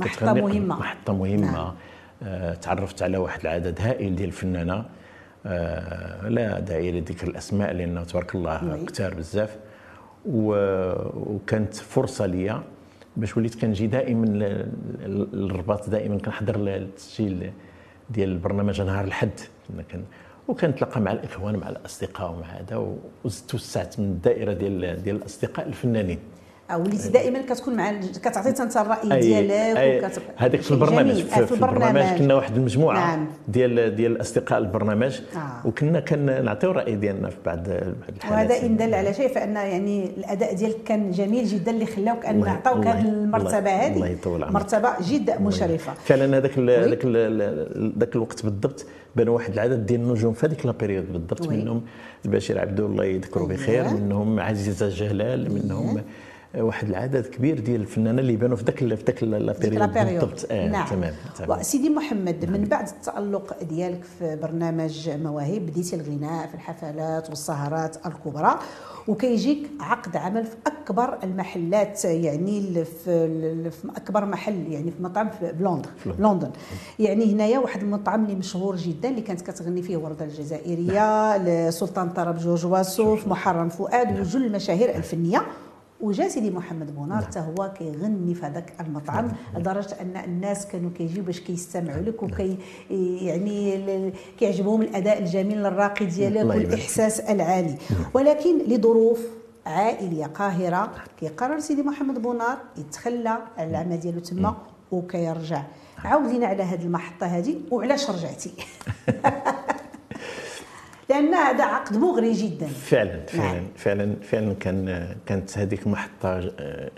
محطة 0.00 0.32
مهمة. 0.32 0.78
محطة 0.78 1.12
مهمة. 1.12 1.52
نعم. 1.52 1.74
آه 2.22 2.54
تعرفت 2.54 3.02
على 3.02 3.18
واحد 3.18 3.40
العدد 3.40 3.80
هائل 3.80 4.16
ديال 4.16 4.28
الفنانة. 4.28 4.84
آه 5.46 6.28
لا 6.28 6.60
داعي 6.60 6.92
لذكر 6.92 7.28
الأسماء 7.28 7.72
لأنه 7.72 8.04
تبارك 8.04 8.34
الله 8.34 8.84
كثار 8.86 9.14
بزاف. 9.14 9.56
وكانت 10.26 11.74
فرصة 11.74 12.26
ليا 12.26 12.62
باش 13.16 13.36
وليت 13.36 13.60
كنجي 13.60 13.86
دائما 13.86 14.26
للرباط 15.06 15.90
دائما 15.90 16.18
كنحضر 16.18 16.56
التسجيل 16.56 17.52
ديال 18.10 18.28
البرنامج 18.28 18.80
نهار 18.80 19.04
الحد. 19.04 19.40
كنا 19.90 20.02
وكنتلاقى 20.48 21.00
مع 21.00 21.12
الإخوان 21.12 21.56
مع 21.56 21.68
الأصدقاء 21.68 22.32
ومع 22.32 22.46
هذا 22.46 22.96
وزدت 23.24 23.54
وسعت 23.54 24.00
من 24.00 24.04
الدائره 24.04 24.52
ديال 24.52 25.02
ديال 25.02 25.16
الأصدقاء 25.16 25.68
الفنانين. 25.68 26.18
وليتي 26.72 27.08
دائما 27.08 27.42
كتكون 27.42 27.76
مع 27.76 27.92
كتعطي 28.00 28.62
انت 28.62 28.76
الراي 28.76 29.20
ديالك 29.20 30.20
هذاك 30.36 30.60
في 30.60 30.70
البرنامج 30.70 31.14
في, 31.14 31.46
في 31.46 31.52
البرنامج 31.52 32.18
كنا 32.18 32.34
واحد 32.34 32.56
المجموعة 32.56 32.98
نعم. 32.98 33.26
ديال 33.48 33.96
ديال 33.96 34.20
أصدقاء 34.20 34.58
البرنامج 34.58 35.20
آه. 35.36 35.68
وكنا 35.68 36.00
كنعطيو 36.00 36.70
الراي 36.70 36.96
ديالنا 36.96 37.30
في 37.30 37.36
بعض 37.46 37.68
الحالات. 37.68 38.50
وهذا 38.50 38.66
إن 38.66 38.76
دل 38.76 38.94
على 38.94 39.14
شيء 39.14 39.28
فأن 39.28 39.54
يعني 39.54 40.04
الأداء 40.16 40.54
ديالك 40.54 40.76
كان 40.84 41.10
جميل 41.10 41.44
جدا 41.44 41.70
اللي 41.70 41.86
خلاوك 41.86 42.26
أن 42.26 42.40
نعطيوك 42.40 42.86
هذه 42.86 43.00
المرتبة 43.00 43.70
هذه. 43.70 43.94
الله 43.94 44.08
يطول 44.08 44.44
عمرك. 44.44 44.54
مرتبة 44.54 44.90
جد 45.00 45.42
مشرفة. 45.42 45.94
فعلا 46.04 46.38
هذاك 46.38 46.58
هذاك 46.58 47.06
ذاك 47.98 48.16
الوقت 48.16 48.44
بالضبط 48.44 48.86
بانوا 49.16 49.34
واحد 49.34 49.52
العدد 49.52 49.86
ديال 49.86 50.00
النجوم 50.00 50.32
في 50.32 50.46
هذيك 50.46 50.66
la 50.66 50.76
période 50.76 51.12
بالضبط 51.12 51.48
منهم 51.48 51.82
البشير 52.24 52.60
عبدو 52.60 52.86
الله 52.86 53.04
يذكره 53.04 53.44
بخير 53.44 53.88
منهم 53.88 54.40
عزيزة 54.40 54.88
جلال 54.88 55.54
منهم 55.54 56.00
واحد 56.58 56.88
العدد 56.88 57.26
كبير 57.26 57.60
ديال 57.60 57.80
الفنانه 57.80 58.20
اللي 58.20 58.36
بانوا 58.36 58.56
في 58.56 58.64
ذاك 58.64 58.78
في 58.78 58.86
ذاك 58.86 59.22
la 59.22 59.38
période 59.38 59.94
بالضبط. 59.94 60.46
آه 60.50 60.68
نعم. 60.68 60.88
تمام, 60.88 61.14
تمام. 61.38 61.62
سيدي 61.62 61.90
محمد 61.90 62.44
من 62.50 62.64
بعد 62.64 62.88
التألق 62.88 63.62
ديالك 63.62 64.04
في 64.18 64.36
برنامج 64.42 65.10
مواهب 65.10 65.66
بديتي 65.66 65.96
الغناء 65.96 66.46
في 66.46 66.54
الحفلات 66.54 67.28
والسهرات 67.28 68.06
الكبرى 68.06 68.58
وكيجيك 69.08 69.70
عقد 69.80 70.16
عمل 70.16 70.44
في 70.44 70.56
أكبر 70.66 71.18
المحلات 71.24 72.04
يعني 72.04 72.84
في, 72.84 72.90
في 73.70 73.88
أكبر 73.96 74.24
محل 74.24 74.72
يعني 74.72 74.90
في 74.90 75.02
مطعم 75.02 75.30
في 75.30 75.54
لندن. 75.60 75.82
لندن. 76.18 76.50
يعني 76.98 77.32
هنايا 77.32 77.58
واحد 77.58 77.82
المطعم 77.82 78.24
اللي 78.24 78.34
مشهور 78.36 78.76
جدا 78.76 79.08
اللي 79.08 79.20
كانت 79.20 79.40
كتغني 79.40 79.82
فيه 79.82 79.96
ورده 79.96 80.24
الجزائرية 80.24 81.36
لسلطان 81.36 82.08
طرب 82.10 82.38
جوج 82.38 82.66
واسوف 82.66 83.28
محرم 83.28 83.68
فؤاد 83.68 84.06
نعم. 84.06 84.20
وجل 84.20 84.44
المشاهير 84.46 84.96
الفنية. 84.96 85.42
وجا 86.04 86.28
سيدي 86.28 86.50
محمد 86.50 86.94
بونار 86.94 87.22
حتى 87.24 87.38
نعم. 87.38 87.48
هو 87.48 87.72
كيغني 87.78 88.34
في 88.34 88.46
هذاك 88.46 88.72
المطعم 88.80 89.26
نعم. 89.26 89.36
لدرجة 89.56 89.96
أن 90.00 90.16
الناس 90.16 90.66
كانوا 90.66 90.90
كيجيو 90.90 91.24
باش 91.24 91.40
كيستمعوا 91.40 92.02
لك 92.02 92.22
وكي 92.22 92.58
يعني 93.22 94.12
كيعجبهم 94.38 94.82
الأداء 94.82 95.18
الجميل 95.18 95.66
الراقي 95.66 96.06
ديالك 96.06 96.44
والإحساس 96.44 97.20
العالي. 97.20 97.78
نعم. 97.90 98.04
ولكن 98.14 98.58
لظروف 98.58 99.20
عائلية 99.66 100.26
قاهرة 100.26 100.90
كيقرر 101.20 101.58
سيدي 101.58 101.82
محمد 101.82 102.22
بونار 102.22 102.58
يتخلى 102.76 103.38
على 103.58 103.70
العمل 103.70 104.00
ديالو 104.00 104.20
تما 104.20 104.56
وكيرجع. 104.92 105.62
عاودينا 106.04 106.46
على 106.46 106.62
هذه 106.62 106.82
المحطة 106.82 107.26
هذه 107.26 107.56
وعلاش 107.70 108.10
رجعتي؟ 108.10 108.52
لأن 111.08 111.34
هذا 111.34 111.64
عقد 111.64 111.96
مغري 111.96 112.32
جدا. 112.32 112.66
فعلا 112.66 113.26
فعلا 113.26 113.52
نعم. 113.54 113.66
فعلا 113.76 114.14
فعلا 114.22 114.54
كان 114.54 115.08
كانت 115.26 115.58
هذيك 115.58 115.86
محطة 115.86 116.40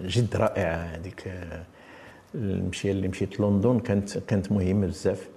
جد 0.01 0.37
رائعة 0.37 0.77
هذيك 0.77 1.33
المشيه 2.35 2.91
اللي 2.91 3.09
مشيت 3.09 3.41
لندن 3.41 3.79
كانت 3.79 4.19
كانت 4.19 4.53
مهمة 4.53 4.87
بزاف. 4.87 5.29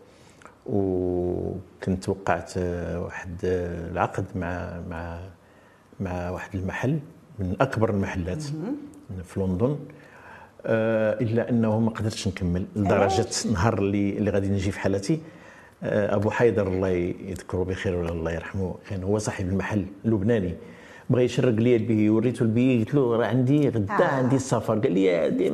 وكنت 0.65 2.09
وقعت 2.09 2.57
واحد 2.97 3.37
العقد 3.91 4.25
مع 4.35 4.79
مع 4.89 5.19
مع 5.99 6.29
واحد 6.29 6.55
المحل 6.55 6.99
من 7.39 7.55
أكبر 7.61 7.89
المحلات 7.89 8.43
في 9.23 9.39
لندن. 9.39 9.79
إلا 10.65 11.49
أنه 11.49 11.79
ما 11.79 11.89
قدرتش 11.89 12.27
نكمل 12.27 12.65
لدرجة 12.75 13.27
النهار 13.45 13.79
اللي 13.79 14.17
اللي 14.17 14.31
غادي 14.31 14.49
نجي 14.49 14.71
في 14.71 14.79
حالتي 14.79 15.13
آه، 15.13 15.19
أبو 15.83 16.29
حيدر 16.29 16.67
الله 16.67 16.89
يذكره 17.27 17.63
بخير 17.63 17.95
ولا 17.95 18.09
الله 18.09 18.31
يرحمه. 18.31 18.75
كان 18.89 19.03
هو 19.03 19.17
صاحب 19.17 19.49
المحل 19.49 19.85
اللبناني. 20.05 20.53
بغى 21.09 21.23
يشرق 21.23 21.53
لي 21.53 21.75
البي 21.75 22.09
وريته 22.09 22.43
البي 22.43 22.79
قلت 22.79 22.95
له 22.95 23.15
راه 23.15 23.25
عندي 23.25 23.69
غدا 23.69 23.93
آه. 23.93 24.03
عندي 24.03 24.35
السفر. 24.35 24.79
قال 24.79 24.91
لي 24.91 25.09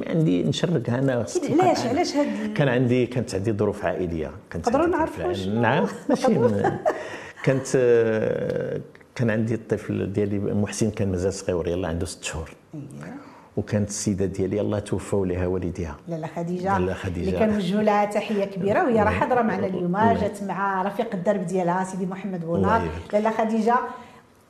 عندي 0.07 0.43
نشرق 0.43 0.89
أنا 0.89 1.13
علاش 1.13 1.85
علاش 1.85 2.15
هاد 2.15 2.53
كان 2.53 2.67
عندي 2.67 3.05
كانت 3.05 3.35
عندي 3.35 3.51
ظروف 3.51 3.85
عائلية. 3.85 4.31
كانت 4.49 4.69
نقدروا 4.69 4.87
نعرفوا 4.87 5.47
نعم 5.47 5.87
ماشي. 6.09 6.27
كانت 7.45 7.67
آه، 7.75 8.81
كان 9.15 9.29
عندي 9.29 9.53
الطفل 9.53 10.13
ديالي 10.13 10.39
محسن 10.39 10.91
كان 10.91 11.11
مازال 11.11 11.33
صغير 11.33 11.67
يلا 11.67 11.87
عنده 11.87 12.05
ست 12.05 12.23
شهور. 12.23 12.49
أيوة. 12.73 13.34
وكانت 13.57 13.89
السيده 13.89 14.25
ديالي 14.25 14.61
الله 14.61 14.79
توفى 14.79 15.15
وليها 15.15 15.47
والديها. 15.47 15.97
لاله 16.07 16.27
خديجة. 16.27 16.77
لاله 16.77 16.93
خديجة. 16.93 17.29
اللي 17.29 17.39
كنوجهوا 17.39 17.83
لها 17.83 18.05
تحية 18.05 18.45
كبيرة 18.45 18.83
وهي 18.83 19.03
راه 19.03 19.09
حاضره 19.09 19.41
معنا 19.41 19.67
اليوم 19.67 19.97
جات 19.97 20.43
مع 20.43 20.81
رفيق 20.81 21.13
الدرب 21.13 21.45
ديالها 21.45 21.83
سيدي 21.83 22.05
محمد 22.05 22.45
بونار. 22.45 22.81
لاله 23.13 23.31
خديجة 23.31 23.75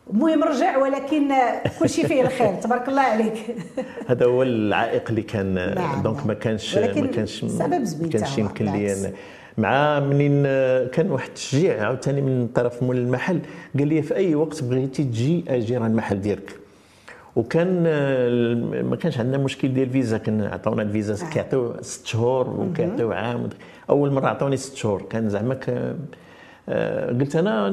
المهم 0.10 0.44
رجع 0.44 0.78
ولكن 0.78 1.32
كل 1.80 1.90
شيء 1.90 2.08
فيه 2.08 2.22
الخير. 2.22 2.56
تبارك 2.64 2.90
الله 2.90 3.02
عليك. 3.02 3.56
هذا 4.08 4.26
هو 4.26 4.44
العائق 4.44 5.10
اللي 5.10 5.22
كان 5.22 5.76
نعم 5.76 6.02
donc 6.02 6.18
نعم. 6.18 6.28
ما 6.28 6.34
كانش 6.34 6.78
ما 6.78 7.08
كانش 7.08 7.46
سبب 7.46 7.84
زوين 7.84 8.10
كانش 8.10 8.38
يمكن 8.38 8.66
لي 8.66 9.14
مع 9.58 10.00
منين 10.00 10.44
كان 10.88 11.12
واحد 11.12 11.28
التشجيع 11.28 11.86
عاوتاني 11.86 12.22
من 12.22 12.48
طرف 12.48 12.84
مول 12.84 12.98
المحل. 12.98 13.40
قال 13.80 13.88
لي 13.88 14.02
في 14.02 14.16
أي 14.16 14.36
وقت 14.36 14.64
بغيتي 14.64 15.04
تجي 15.04 15.46
أجي 15.48 15.78
راه 15.78 15.88
المحل 15.88 16.22
ديالك. 16.22 16.65
وكان 17.36 17.84
ما 18.84 18.96
كانش 18.96 19.20
عندنا 19.20 19.38
مشكل 19.38 19.74
ديال 19.74 19.88
الفيزا 19.88 20.18
كان 20.18 20.42
عطاونا 20.42 20.82
الفيزا 20.82 21.30
كيعطيو 21.30 21.74
ست 21.82 22.06
شهور 22.06 22.50
وكيعطيو 22.50 23.12
عام. 23.12 23.50
أول 23.89 24.12
مرة 24.12 24.27
عطاوني 24.27 24.58
ست 24.58 24.75
شهور. 24.75 25.01
كان 25.10 25.30
زعما 25.30 25.58
آه، 26.70 27.08
قلت 27.10 27.36
أنا 27.36 27.70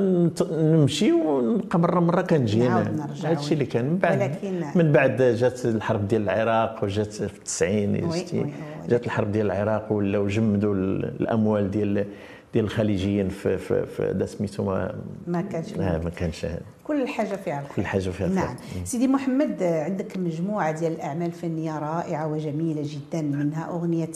نمشي 0.52 1.12
ونبقى 1.12 1.78
مرة 1.78 2.00
مره 2.00 2.22
كنجي 2.22 2.68
هذا 2.68 3.32
الشيء 3.32 3.52
اللي 3.52 3.66
كان 3.66 3.84
من 3.84 3.98
بعد. 3.98 4.18
من 4.74 4.92
بعد 4.92 5.22
جات 5.22 5.64
الحرب 5.66 6.08
ديال 6.08 6.22
العراق 6.22 6.84
وجات 6.84 7.12
في 7.12 7.40
90 7.44 8.10
جات 8.88 9.06
الحرب 9.06 9.32
ديال 9.32 9.46
العراق 9.46 9.92
ولاو 9.92 10.26
جمدوا 10.26 10.74
الأموال 10.74 11.70
ديال 11.70 12.04
ديال 12.52 12.64
الخليجيين 12.64 13.28
في 13.28 13.58
في, 13.58 13.86
في 13.86 14.26
سميتو 14.26 14.64
ما 14.64 14.94
ما 15.26 15.40
كانش 15.42 15.72
ما 15.76 16.10
كانش 16.16 16.46
كل 16.84 17.08
حاجة 17.08 17.36
فيها 17.36 17.60
الخير. 17.60 17.76
كل 17.76 17.86
حاجة 17.86 18.00
فيها 18.10 18.26
الخير. 18.26 18.44
نعم. 18.44 18.56
سيدي 18.84 19.08
محمد 19.08 19.62
عندك 19.62 20.16
مجموعة 20.16 20.80
ديال 20.80 20.92
الأعمال 20.92 21.26
الفنيه 21.26 21.78
رائعة 21.78 22.32
وجميلة 22.32 22.82
جدا 22.84 23.22
منها 23.22 23.68
أغنية 23.70 24.10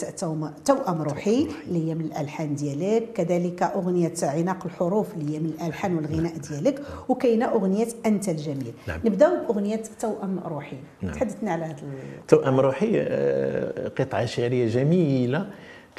توأم 0.65 1.03
روحي 1.03 1.49
اللي 1.69 1.89
هي 1.89 1.95
من 1.95 2.05
الألحان 2.05 2.55
ديالك. 2.55 3.13
كذلك 3.15 3.63
أغنية 3.63 4.13
عناق 4.23 4.65
الحروف 4.67 5.15
اللي 5.15 5.35
هي 5.35 5.41
من 5.41 5.47
الألحان 5.47 5.97
والغناء 5.97 6.33
ديالك. 6.37 6.83
وكاينة 7.09 7.47
أغنية 7.47 7.89
أنت 8.07 8.29
الجميل. 8.29 8.73
نعم. 8.89 9.01
نبداو 9.05 9.47
بأغنية 9.47 9.83
توأم 10.01 10.39
روحي. 10.47 10.77
نعم. 11.03 11.13
تحدثنا 11.13 11.53
على 11.53 11.65
هذا 11.65 11.77
توأم 12.29 12.61
روحي 12.61 12.91
آه، 12.95 13.89
قطعة 13.89 14.25
شعرية 14.25 14.69
جميلة. 14.69 15.51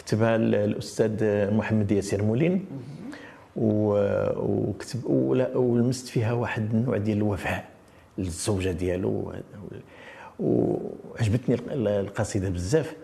كتبها 0.08 0.36
الأستاذ 0.36 1.12
محمد 1.54 1.92
ياسر 1.92 2.24
مولين. 2.24 2.66
وكتب 3.56 5.06
ولمست 5.56 6.08
فيها 6.08 6.34
واحد 6.34 6.74
النوع 6.74 6.98
ديال 6.98 7.18
الوفاء 7.18 7.70
للزوجة 8.18 8.72
ديالو. 8.72 9.34
وعجبتني 10.40 11.58
القصيدة 12.00 12.50
بزاف. 12.50 12.96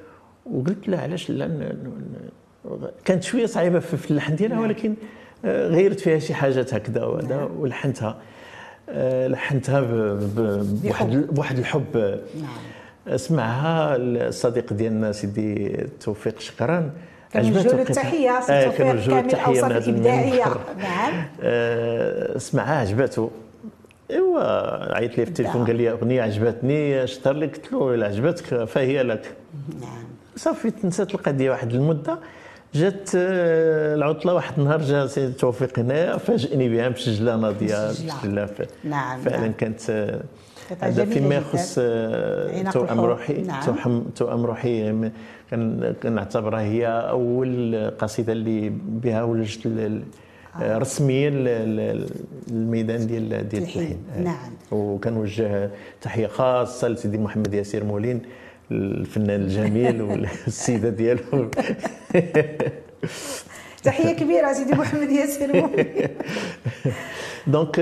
وقلت 0.45 0.87
له 0.87 0.97
علاش 0.97 1.29
لا 1.29 1.75
كانت 3.05 3.23
شوية 3.23 3.45
صعيبة 3.45 3.79
في 3.79 4.11
اللحن 4.11 4.35
ديالها 4.35 4.55
نعم. 4.55 4.65
ولكن 4.65 4.95
آه، 5.45 5.67
غيرت 5.67 5.99
فيها 5.99 6.19
شي 6.19 6.33
حاجات 6.33 6.73
هكذا 6.73 7.03
وهذا 7.03 7.37
نعم. 7.37 7.59
ولحنتها. 7.59 8.17
آه، 8.89 9.27
لحنتها 9.27 9.81
بواحد 9.81 11.27
بواحد 11.31 11.57
الحب. 11.59 12.19
نعم. 12.41 12.47
سمعها 13.15 13.95
الصديق 13.95 14.73
ديالنا 14.73 15.11
سيدي 15.11 15.77
توفيق 15.99 16.39
شكران. 16.39 16.91
عجبته 17.35 17.81
التحيه 17.81 18.41
سي 18.41 18.65
توفيق 18.65 18.77
كامل 18.77 19.35
اوصاف 19.35 19.87
الابداعيه 19.87 20.45
نعم. 20.77 21.25
آه 21.41 22.37
سمعها 22.37 22.79
عجبته 22.79 23.31
إيوا 24.11 24.95
عيط 24.95 25.17
لي 25.17 25.25
في 25.25 25.31
التليفون 25.31 25.65
قال 25.65 25.75
لي 25.75 25.91
أغنية 25.91 26.21
عجبتني 26.21 27.03
اشتر 27.03 27.33
لي 27.33 27.45
قلت 27.45 27.73
له 27.73 27.93
إلا 27.93 28.05
عجبتك 28.05 28.63
فهي 28.63 29.03
لك. 29.03 29.31
نعم. 29.81 30.03
صافي 30.35 30.71
تنسات 30.71 31.15
القضية 31.15 31.49
واحد 31.51 31.73
المدة. 31.73 32.19
جات 32.73 33.09
آه، 33.15 33.95
العطلة 33.95 34.33
واحد 34.33 34.53
النهار 34.59 34.81
جا 34.81 35.07
سي 35.07 35.31
توفيق 35.31 35.79
هنايا 35.79 36.17
فاجئني 36.17 36.69
بها 36.69 36.89
مسجلة 36.89 37.35
ناضية 37.35 37.89
مسجلة. 37.89 38.49
نعم 38.83 39.21
فعلا 39.21 39.39
نعم. 39.39 39.53
كانت 39.53 39.89
آه، 39.89 40.21
هذا 40.81 41.05
فيما 41.05 41.35
يخص 41.35 41.75
آه، 41.81 42.71
توأم 42.71 42.99
روحي. 42.99 43.41
نعم. 43.41 44.03
توأم 44.15 44.45
روحي 44.45 44.93
كنعتبرها 46.03 46.61
هي 46.61 46.87
أول 46.87 47.91
قصيدة 47.99 48.33
اللي 48.33 48.69
بها 48.87 49.23
ولجت 49.23 49.67
آه. 50.61 50.77
رسميا 50.77 51.31
الميدان 52.51 53.07
ديال 53.07 53.29
ديال 53.29 53.63
التلحين 53.63 53.97
نعم. 54.23 54.51
وكنوجه 54.71 55.69
تحية 56.01 56.27
خاصة 56.27 56.87
لسيدي 56.87 57.17
محمد 57.17 57.53
ياسير 57.53 57.83
مولين 57.83 58.21
الفنان 58.71 59.41
الجميل 59.41 60.01
والسيدة 60.07 60.89
ديالو. 60.89 61.21
تحية 63.83 64.15
كبيرة 64.15 64.53
سيدي 64.53 64.73
محمد 64.73 65.11
ياسر. 65.11 65.51
donc 67.47 67.75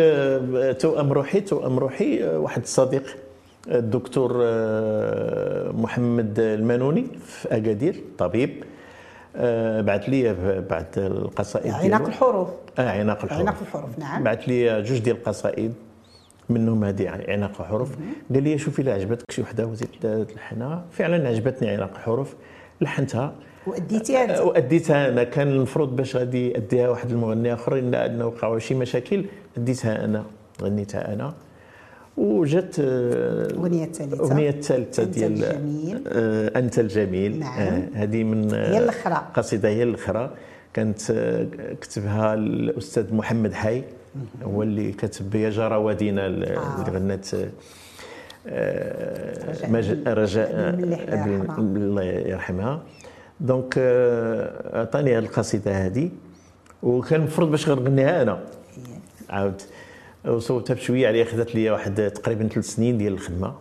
توأم 0.79 1.13
روحي 1.13 1.41
توأم 1.41 1.79
روحي 1.79 2.23
واحد 2.23 2.61
الصديق 2.61 3.17
الدكتور 3.67 4.39
آه، 4.43 5.71
محمد 5.71 6.39
المانوني 6.39 7.07
في 7.25 7.57
أكادير 7.57 8.03
طبيب. 8.17 8.63
آه، 9.35 9.81
بعث 9.81 10.09
لي 10.09 10.33
بعد 10.69 10.85
القصائد 10.97 11.73
عناق 11.73 12.07
الحروف. 12.07 12.49
آه 12.79 12.89
عناق 12.89 13.23
الحروف. 13.23 13.41
عناق 13.41 13.55
الحروف 13.61 13.99
نعم. 13.99 14.23
بعث 14.23 14.39
لي 14.47 14.81
جوج 14.81 14.99
ديال 14.99 15.15
القصائد 15.15 15.73
منهم 16.49 16.83
هذه 16.83 17.09
عناق 17.27 17.61
الحروف. 17.61 17.89
قال 18.33 18.43
لي 18.43 18.57
شوفي 18.57 18.81
إلا 18.81 18.93
عجبتك 18.93 19.31
شي 19.31 19.41
وحدة 19.41 19.65
وزيد 19.65 19.89
تلحنها. 20.01 20.85
فعلا 20.91 21.27
عجبتني 21.27 21.69
عناق 21.69 21.91
الحروف 21.95 22.35
لحنتها. 22.81 23.33
واديتيها 23.67 24.23
أنت. 24.23 24.39
وأديتها 24.39 25.09
أنا. 25.09 25.23
كان 25.23 25.47
المفروض 25.47 25.95
باش 25.95 26.15
غادي 26.15 26.57
اديها 26.57 26.89
واحد 26.89 27.11
المغني 27.11 27.53
آخر 27.53 27.79
ان 27.79 28.21
وقعوا 28.21 28.59
شي 28.59 28.73
مشاكل 28.73 29.25
أديتها 29.57 30.05
أنا. 30.05 30.23
غنيتها 30.61 31.13
أنا. 31.13 31.33
وجات 32.17 32.75
الاغنيه 32.79 33.83
الثالثة. 33.85 34.15
الاغنيه 34.15 34.49
الثالثة 34.49 35.03
ديال 35.03 35.31
الجميل. 35.43 36.03
آه 36.07 36.59
أنت 36.59 36.79
الجميل. 36.79 37.39
نعم. 37.39 37.59
آه 37.59 37.83
هذه 37.93 38.23
من 38.23 38.53
هي 38.53 38.77
الأخرى. 38.77 39.21
قصيدة 39.33 39.69
هي 39.69 39.83
الأخرى. 39.83 40.31
كانت 40.73 41.11
آه، 41.11 41.47
كتبها 41.81 42.33
الأستاذ 42.33 43.13
محمد 43.13 43.53
حي. 43.53 43.83
هو 44.43 44.63
اللي 44.63 44.91
كتب 44.91 45.35
يا 45.35 45.49
جرى 45.49 45.75
ودينا 45.75 46.25
اللي 46.25 46.57
آه. 46.57 46.85
غنات 46.89 47.27
آه 48.47 50.13
رجاء 50.13 50.75
الله 51.59 52.03
يرحمها. 52.03 52.81
دونك 53.41 53.77
عطاني 54.73 55.17
هذه 55.17 55.19
القصيدة 55.19 55.71
هذه 55.71 56.09
وكان 56.83 57.19
المفروض 57.19 57.51
باش 57.51 57.69
غنغنيها 57.69 58.21
أنا. 58.21 58.39
عاود. 59.29 59.61
وصوتها 60.27 60.73
بشوية 60.73 61.07
عليها 61.07 61.25
خذت 61.25 61.55
لي 61.55 61.69
واحد 61.69 62.11
تقريبا 62.15 62.47
ثلاث 62.47 62.65
سنين 62.65 62.97
ديال 62.97 63.13
الخدمة. 63.13 63.53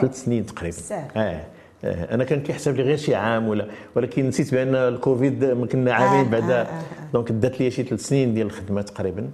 ثلاث 0.00 0.24
سنين 0.24 0.46
تقريبا. 0.46 0.76
آه 1.16 1.44
آه، 1.84 2.14
أنا 2.14 2.24
كان 2.24 2.40
كيحسب 2.40 2.76
لي 2.76 2.82
غير 2.82 2.96
شي 2.96 3.14
عام 3.14 3.48
ولا 3.48 3.66
ولكن 3.96 4.28
نسيت 4.28 4.54
بأن 4.54 4.74
الكوفيد 4.74 5.44
كنا 5.44 5.92
عامين 5.92 6.26
آه 6.26 6.30
بعد. 6.30 6.50
آه 6.50 6.62
آه 6.62 6.82
دونك 7.12 7.32
دات 7.32 7.60
لي 7.60 7.70
شي 7.70 7.82
ثلاث 7.82 8.00
سنين 8.00 8.34
ديال 8.34 8.46
الخدمة 8.46 8.82
تقريبا. 8.82 9.30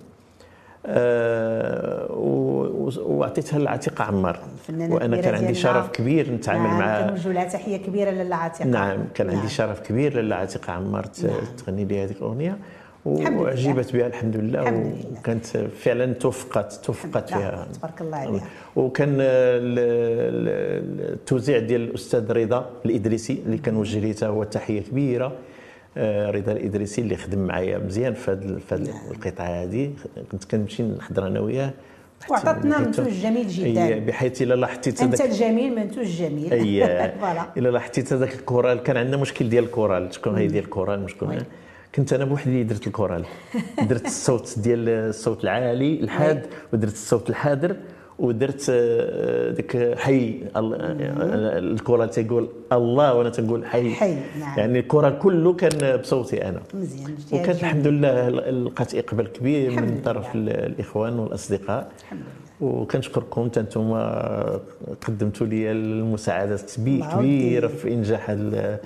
آه 0.87 2.07
وعطيتها 3.07 3.59
لعتيقه 3.59 4.05
عمار. 4.05 4.39
وأنا 4.69 5.17
كان 5.17 5.35
عندي 5.35 5.55
شرف 5.55 5.89
كبير 5.91 6.33
نتعامل 6.33 6.63
نعم 6.63 6.79
معها 6.79 7.07
كنوجه 7.07 7.33
لها 7.33 7.45
تحيه 7.45 7.77
كبيرة 7.77 8.11
لاله 8.11 8.37
عتيقه 8.37 8.69
نعم 8.69 8.99
كان 9.15 9.27
نعم. 9.27 9.37
عندي 9.37 9.49
شرف 9.49 9.81
كبير 9.81 10.15
لاله 10.15 10.37
عتيقه 10.37 10.73
عمار 10.73 11.07
نعم. 11.25 11.33
تغني 11.57 11.85
لي 11.85 12.05
هذيك 12.05 12.17
الأغنية. 12.17 12.59
وعجبت 13.05 13.93
بها 13.93 14.07
الحمد 14.07 14.37
لله. 14.37 14.63
الحمد 14.63 14.77
لله. 14.77 15.19
وكانت 15.19 15.47
فعلا 15.57 16.13
توفقت 16.13 16.73
توفقت 16.73 17.29
فيها. 17.29 17.67
تبارك 17.73 18.01
الله 18.01 18.17
عليها. 18.17 18.45
وكان 18.77 19.17
التوزيع 21.11 21.59
ديال 21.59 21.81
الأستاذ 21.81 22.33
رضا 22.33 22.71
الإدريسي 22.85 23.43
اللي 23.47 23.59
كنوجه 23.59 23.99
ليه 23.99 24.15
هو 24.23 24.45
تحية 24.45 24.81
كبيرة. 24.81 25.33
رضا 25.97 26.53
الإدريسي 26.53 27.01
اللي 27.01 27.17
خدم 27.17 27.39
معايا 27.39 27.79
مزيان 27.79 28.15
في 28.15 28.31
هذه 28.31 28.61
نعم. 28.71 29.11
القطعة 29.11 29.47
هذه 29.47 29.93
كنت 30.33 30.45
كنمشي 30.45 30.83
نحضر 30.83 31.27
أنا 31.27 31.41
وياه 31.41 31.73
وعطاتنا 32.31 32.79
منتوج 32.79 33.09
جميل 33.09 33.49
جدا. 33.49 33.99
بحيث 33.99 34.43
إلا 34.43 34.55
لاحظتي 34.55 35.05
أنت 35.05 35.21
الجميل 35.21 35.75
منتوج 35.75 36.07
جميل. 36.07 36.53
اي 36.53 36.85
إلا 37.59 37.69
لاحظتي 37.69 38.15
هذاك 38.15 38.35
الكورال. 38.35 38.83
كان 38.83 38.97
عندنا 38.97 39.17
مشكل 39.17 39.49
ديال 39.49 39.65
الكورال. 39.65 40.15
شكون 40.15 40.37
هي 40.37 40.47
ديال 40.47 40.65
الكورال؟ 40.65 41.11
شكون 41.11 41.39
كنت 41.95 42.13
أنا 42.13 42.25
بوحدي 42.25 42.51
اللي 42.51 42.65
درت 42.65 42.87
الكورال. 42.87 43.25
درت 43.89 44.07
الصوت 44.07 44.59
ديال 44.59 44.89
الصوت 44.89 45.45
العالي 45.45 46.01
الحاد 46.01 46.47
ودرت 46.73 46.93
الصوت 46.93 47.31
الحاضر. 47.31 47.77
ودرت 48.19 48.67
آه، 48.71 49.51
ديك 49.51 49.99
حي 49.99 50.41
الكورال 50.57 52.11
تيقول 52.11 52.49
الله 52.73 53.15
وأنا 53.15 53.31
تنقول 53.31 53.67
حي. 53.67 53.95
حي 53.95 54.15
نعم. 54.41 54.59
يعني 54.59 54.79
الكورال 54.79 55.19
كله 55.19 55.53
كان 55.53 55.97
بصوتي 55.97 56.49
أنا. 56.49 56.63
مزيان 56.75 57.17
وكانت 57.33 57.61
الحمد 57.61 57.87
لله 57.87 58.29
لقات 58.51 58.95
إقبال 58.95 59.33
كبير 59.33 59.71
من 59.71 60.01
طرف 60.05 60.27
الإخوان 60.35 61.19
والأصدقاء. 61.19 61.93
الحمد 62.01 62.21
لله. 62.21 62.45
وكنشكركم 62.61 63.49
حتى 63.49 63.61
أنتم 63.61 63.93
قدمتوا 65.07 65.47
لي 65.47 65.73
المساعدات 65.73 66.73
كبيره 66.77 67.67
في 67.67 67.95
إنجاح 67.95 68.31
هذا 68.31 68.81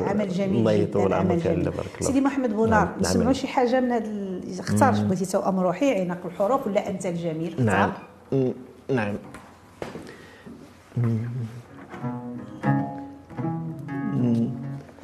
عمل 0.00 0.28
جميل 0.28 0.58
الله 0.58 0.72
يطول 0.72 1.12
عمرك 1.12 1.46
بارك 1.46 1.66
الله 1.66 1.80
سيدي 2.00 2.20
محمد 2.20 2.52
بونار 2.52 2.84
نعم. 2.84 3.00
نسمعوا 3.00 3.24
نعم. 3.24 3.32
شي 3.32 3.46
حاجة 3.46 3.80
من 3.80 3.92
هذا 3.92 4.60
اختار 4.60 4.92
بغيتي 4.92 5.24
توأم 5.24 5.60
روحي 5.60 6.00
عناق 6.00 6.26
الحروف 6.26 6.66
ولا 6.66 6.90
أنت 6.90 7.06
الجميل؟ 7.06 7.54
نعم. 7.58 7.92
نعم. 8.30 9.14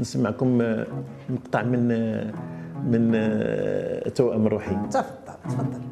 نسمعكم 0.01 0.49
مقطع 1.31 1.63
من 1.63 1.89
من 2.87 3.03
توأم 4.15 4.47
روحي 4.47 4.77
تفضل 4.91 5.35
تفضل. 5.45 5.83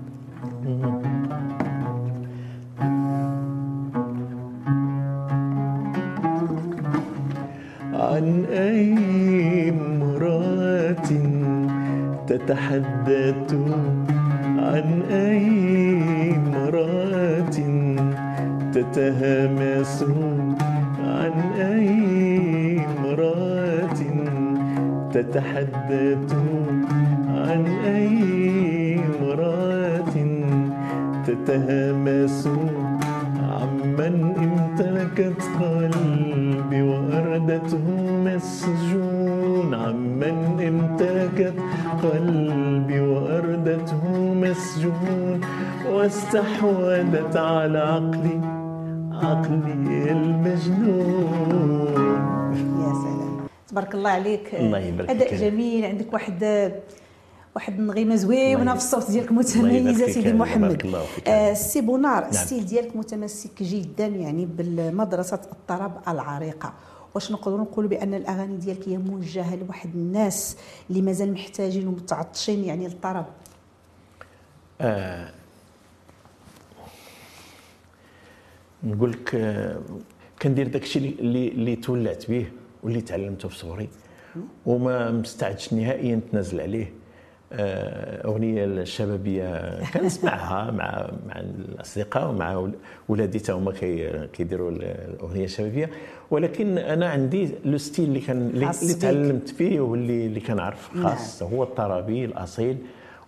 عن 7.95 8.45
أي 8.45 8.95
امرأة 9.71 11.11
تتحدث 12.27 13.55
عن 14.59 15.03
أي 15.11 15.84
تتهامس 18.75 20.05
عن 20.99 21.33
أي 21.59 22.81
امرأة 22.99 24.01
تتحدث 25.13 26.35
عن 27.29 27.67
أي 27.87 29.01
مرأة 29.23 30.15
تتهامس 31.27 32.49
عمن 33.51 34.35
امتلكت 34.39 35.43
قلبي 35.61 36.83
وأردته 36.83 37.85
مسجون 38.25 39.75
عمن 39.75 40.39
امتلكت 40.69 41.55
قلبي 42.03 43.01
وأردته 43.01 44.35
مسجون 44.35 45.41
واستحوذت 45.93 47.37
على 47.37 47.79
عقلي 47.79 48.64
عقلي 49.23 50.13
المجنون 50.13 51.95
يا 52.55 52.93
سلام 52.93 53.47
تبارك 53.69 53.95
الله 53.95 54.11
عليك. 54.11 54.55
الله 54.55 54.79
يبارك 54.79 55.11
أداء 55.11 55.37
جميل. 55.37 55.85
عندك 55.85 56.13
واحد 56.13 56.73
واحد 57.57 57.79
النغيمة 57.79 58.15
زوينه 58.15 58.73
في 58.73 58.79
الصوت 58.79 59.11
ديالك 59.11 59.33
متميزه 59.33 60.07
سيدي 60.07 60.33
محمد. 60.33 60.95
آه 61.27 61.55
سي 61.55 61.81
بونار 61.81 62.21
نعم. 62.21 62.31
ال 62.31 62.37
style 62.37 62.67
ديالك 62.67 62.97
متمسك 62.97 63.63
جدا 63.63 64.07
يعني 64.07 64.47
بالمدرسة 64.47 65.41
الطرب 65.53 65.93
العريقة. 66.09 66.73
واش 67.15 67.33
نقدروا 67.33 67.59
نقولوا 67.59 67.91
بأن 67.91 68.15
الأغاني 68.15 68.57
ديالك 68.57 68.89
هي 68.89 68.99
موجهة 68.99 69.57
لواحد 69.57 69.91
الناس 69.95 70.57
اللي 70.91 71.03
مازال 71.03 71.33
محتاجين 71.33 71.89
ومتعطشين 71.89 72.65
يعني 72.65 72.89
للطرب؟ 72.89 73.27
آه 74.81 75.31
نقول 78.85 79.11
لك 79.11 79.35
آه 79.35 79.81
كندير 80.43 80.69
داك 80.69 80.83
الشيء 80.83 81.15
اللي 81.19 81.49
اللي 81.49 81.77
تولعت 81.77 82.31
به 82.31 82.47
واللي 82.83 83.01
تعلمته 83.01 83.49
في 83.49 83.59
صغري. 83.59 83.89
وما 84.67 85.11
مستعدش 85.11 85.73
نهائيا 85.73 86.17
نتنازل 86.17 86.61
عليه. 86.61 86.93
آه، 87.53 88.27
أغنية 88.27 88.65
الشبابية 88.65 89.81
كنسمعها 89.85 90.71
مع 90.79 91.11
مع 91.29 91.41
الأصدقاء 91.41 92.31
ومع 92.31 92.69
ولادي 93.09 93.39
تا 93.39 93.53
هما 93.53 93.73
كيديروا 94.33 94.71
الأغنية 94.71 95.45
الشبابية. 95.45 95.91
ولكن 96.31 96.79
أنا 96.79 97.09
عندي 97.09 97.49
لو 97.65 97.79
ستيل 97.79 98.05
اللي 98.05 98.21
كان 98.21 98.51
اللي 98.83 98.95
تعلمت 98.95 99.49
فيه 99.49 99.81
واللي 99.81 100.27
اللي 100.27 100.41
كنعرف 100.41 100.91
خاص 101.03 101.43
نعم. 101.43 101.53
هو 101.53 101.63
الطربي 101.63 102.25
الأصيل. 102.25 102.77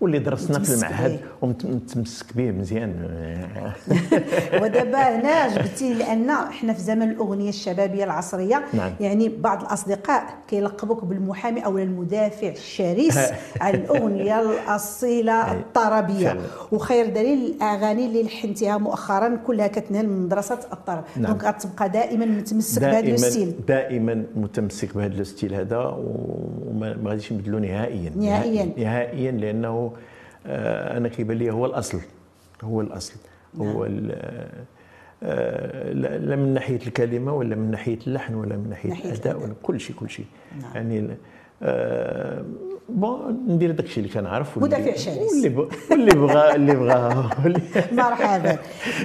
واللي 0.01 0.19
درسنا 0.19 0.59
في 0.59 0.75
المعهد 0.75 1.21
ومتمسك 1.43 2.37
به 2.37 2.51
مزيان. 2.51 2.93
ودابا 4.63 4.99
هنا 4.99 5.49
جبتي 5.49 5.95
لأن 5.95 6.31
إحنا 6.31 6.73
في 6.73 6.81
زمن 6.81 7.11
الأغنية 7.11 7.49
الشبابية 7.49 8.05
العصرية. 8.05 8.63
نعم. 8.73 8.93
يعني 9.01 9.29
بعض 9.29 9.61
الأصدقاء 9.63 10.25
كيلقبوك 10.49 11.05
بالمحامي 11.05 11.65
أو 11.65 11.79
المدافع 11.79 12.49
الشرس 12.49 13.19
على 13.61 13.77
الأغنية 13.77 14.41
الأصيلة 14.41 15.53
الطربية. 15.53 16.37
وخير 16.73 17.07
دليل 17.07 17.55
الأغاني 17.55 18.07
اللي 18.07 18.23
لحنتيها 18.23 18.79
مؤخرا 18.79 19.37
كلها 19.47 19.67
كتنهل 19.67 20.09
من 20.09 20.25
مدرسه 20.25 20.59
الطرب. 20.73 21.05
نعم. 21.17 21.27
donc 21.33 21.45
غتبقى 21.45 21.89
دائما 21.89 22.27
متمسك 22.27 22.83
بهذا 22.83 23.01
ال 23.01 23.08
style. 23.08 23.55
دائما 23.69 24.25
متمسك 24.37 24.95
بهذا 24.95 25.21
ال 25.21 25.26
style 25.26 25.55
هذا 25.55 25.79
وما 25.79 26.97
غاديش 27.07 27.33
نبدلو 27.33 27.59
نهائيا. 27.59 28.13
نهائيا. 28.17 28.73
نهائيا 28.77 29.31
لأنه 29.31 29.86
أنا 30.97 31.09
كيبان 31.09 31.49
هو 31.49 31.67
الأصل 31.67 32.01
هو 32.65 32.81
الأصل 32.81 33.15
نعم. 33.55 33.69
هو 33.69 33.89
آه، 35.23 35.93
لا 35.93 36.37
من 36.37 36.55
ناحية 36.55 36.77
الكلمة 36.87 37.33
ولا 37.35 37.57
من 37.57 37.71
ناحية 37.71 37.99
اللحن 38.07 38.35
ولا 38.35 38.57
من 38.57 38.71
ناحية, 38.71 38.93
الأداء 38.93 39.43
ولا 39.43 39.55
كل 39.63 39.81
شيء 39.81 39.97
كل 39.97 40.11
شيء 40.11 40.27
نعم. 40.61 40.73
يعني 40.75 41.17
آه 41.63 42.45
بون 42.89 43.45
ندير 43.49 43.71
داك 43.71 43.87
الشيء 43.87 44.05
اللي 44.05 44.15
كنعرف 44.15 44.59
مدافع 44.59 44.97
شرس 44.97 45.19
واللي 45.19 45.69
واللي 45.91 46.11
بغى 46.11 46.55
اللي 46.55 46.75
بغى 46.75 47.31
مرحبا 47.93 48.59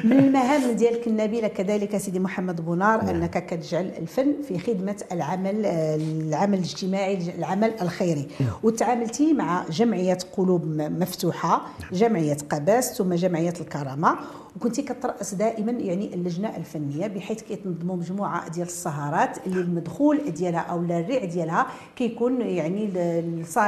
من 0.03 0.19
المهام 0.19 0.71
ديالك 0.71 1.07
النبيلة 1.07 1.47
كذلك 1.47 1.97
سيدي 1.97 2.19
محمد 2.19 2.65
بونار 2.65 3.03
نعم. 3.03 3.15
أنك 3.15 3.45
كتجعل 3.45 3.91
الفن 3.99 4.33
في 4.47 4.59
خدمة 4.59 4.95
العمل 5.11 5.65
العمل 5.65 6.57
الاجتماعي 6.57 7.19
العمل 7.37 7.73
الخيري 7.81 8.27
نعم. 8.39 8.49
وتعاملتي 8.63 9.33
مع 9.33 9.65
جمعية 9.69 10.17
قلوب 10.37 10.65
مفتوحة 10.77 11.61
نعم. 11.81 11.91
جمعية 11.91 12.37
قباس 12.49 12.97
ثم 12.97 13.13
جمعية 13.13 13.53
الكرامة 13.61 14.17
وكنتي 14.55 14.81
كترأس 14.81 15.33
دائما 15.33 15.71
يعني 15.71 16.13
اللجنة 16.13 16.57
الفنية 16.57 17.07
بحيث 17.07 17.41
كيتنظموا 17.41 17.95
مجموعة 17.95 18.49
ديال 18.49 18.67
السهرات 18.67 19.37
اللي 19.47 19.61
المدخول 19.61 20.31
ديالها 20.31 20.59
أو 20.59 20.79
الريع 20.79 21.25
ديالها 21.25 21.67
كيكون 21.95 22.41
يعني 22.41 22.87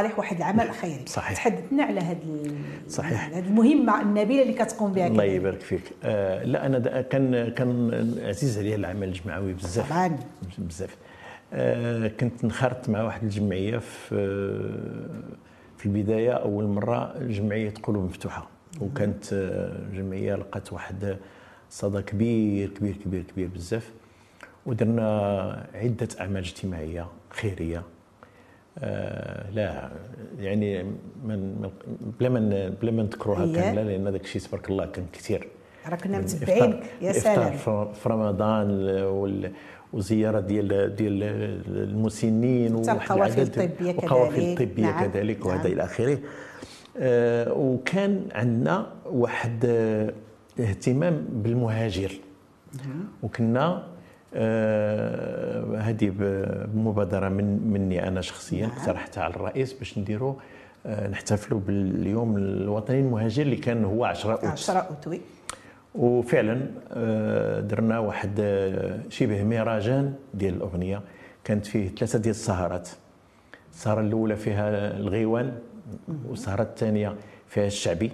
لصالح 0.03 0.19
واحد 0.19 0.37
العمل 0.37 0.71
خيري. 0.71 1.05
صحيح. 1.05 1.37
تحدثنا 1.37 1.83
على 1.83 1.99
هذا 1.99 2.17
صحيح. 2.89 3.29
هذه 3.33 3.47
المهمة 3.47 4.01
النبيلة 4.01 4.41
اللي 4.41 4.53
كتقوم 4.53 4.93
بها 4.93 5.07
الله 5.07 5.23
يبارك 5.23 5.61
فيك. 5.61 5.81
آه 6.03 6.43
لا 6.43 6.65
أنا 6.65 7.01
كان 7.01 7.49
كان 7.49 7.91
عزيز 8.21 8.57
عليا 8.57 8.75
العمل 8.75 9.07
الجمعوي 9.07 9.53
بزاف. 9.53 9.89
طبعا. 9.89 10.19
بزاف. 10.57 10.97
آه 11.53 12.07
كنت 12.07 12.43
انخرطت 12.43 12.89
مع 12.89 13.03
واحد 13.03 13.23
الجمعية 13.23 13.77
في 13.77 14.15
في 15.77 15.85
البداية 15.85 16.31
أول 16.31 16.65
مرة 16.65 17.17
جمعية 17.19 17.73
قلوب 17.83 18.03
مفتوحة. 18.03 18.47
وكانت 18.81 19.33
جمعية 19.93 20.35
لقات 20.35 20.73
واحد 20.73 21.17
صدى 21.69 22.01
كبير 22.01 22.69
كبير 22.69 22.95
كبير 23.05 23.23
كبير 23.23 23.47
بزاف. 23.47 23.91
ودرنا 24.65 25.67
عدة 25.73 26.07
أعمال 26.19 26.37
اجتماعية 26.37 27.07
خيرية. 27.29 27.77
آه 27.77 27.83
لا 29.51 29.91
يعني 30.39 30.83
من 31.23 31.69
بلا 32.19 32.29
ما 32.29 32.69
بلا 32.81 32.91
ما 32.91 33.03
نذكروها 33.03 33.45
كاملة 33.45 33.83
لأن 33.83 34.11
داك 34.11 34.21
الشيء 34.21 34.41
تبارك 34.41 34.69
الله 34.69 34.85
كان 34.85 35.05
كثير. 35.13 35.47
راه 35.87 35.95
كنا 35.95 36.19
متبعينك 36.19 36.83
يا 37.01 37.11
سلام. 37.11 37.57
في 37.93 38.09
رمضان 38.09 38.69
وزيارة 39.93 40.39
ديال 40.39 40.95
ديال 40.95 41.23
المسنين 41.67 42.75
والقوافل 42.75 43.41
الطبيه 43.41 43.91
كذلك. 43.91 44.03
وقوافل 44.03 44.41
الطبيه 44.41 44.83
نعم. 44.83 45.11
كذلك 45.11 45.45
وهذا 45.45 45.63
نعم. 45.63 45.71
إلى 45.71 45.83
آخره. 45.83 46.19
آه، 46.97 47.53
وكان 47.53 48.25
عندنا 48.31 48.87
واحد 49.05 49.65
آه، 49.65 50.13
اهتمام 50.59 51.25
بالمهاجر. 51.29 52.11
وكنا 53.23 53.65
آه، 53.65 53.83
هذه 55.79 56.11
بمبادره 56.73 57.29
من 57.29 57.67
مني 57.67 58.07
أنا 58.07 58.21
شخصيا 58.21 58.67
نعم. 58.67 58.77
اقترحتها 58.77 59.23
على 59.23 59.35
الرئيس 59.35 59.73
باش 59.73 59.97
نديروا 59.97 60.35
نحتفلوا 60.85 61.59
باليوم 61.59 62.37
الوطني 62.37 62.99
المهاجر 62.99 63.41
اللي 63.41 63.55
كان 63.55 63.85
هو 63.85 64.05
10 64.05 64.31
أوت. 64.31 64.45
10 64.45 64.79
أوت 64.79 65.07
وي. 65.07 65.21
وفعلا 65.95 66.55
درنا 67.61 67.99
واحد 67.99 68.31
شبه 69.09 69.43
مهرجان 69.43 70.13
ديال 70.33 70.53
الأغنية. 70.53 71.01
كانت 71.43 71.65
فيه 71.65 71.89
ثلاثة 71.89 72.19
ديال 72.19 72.35
السهرات. 72.35 72.89
السهرة 73.71 74.01
الأولى 74.01 74.35
فيها 74.35 74.97
الغيوان 74.97 75.53
والسهرة 76.29 76.63
الثانية 76.63 77.15
فيها 77.47 77.67
الشعبي. 77.67 78.11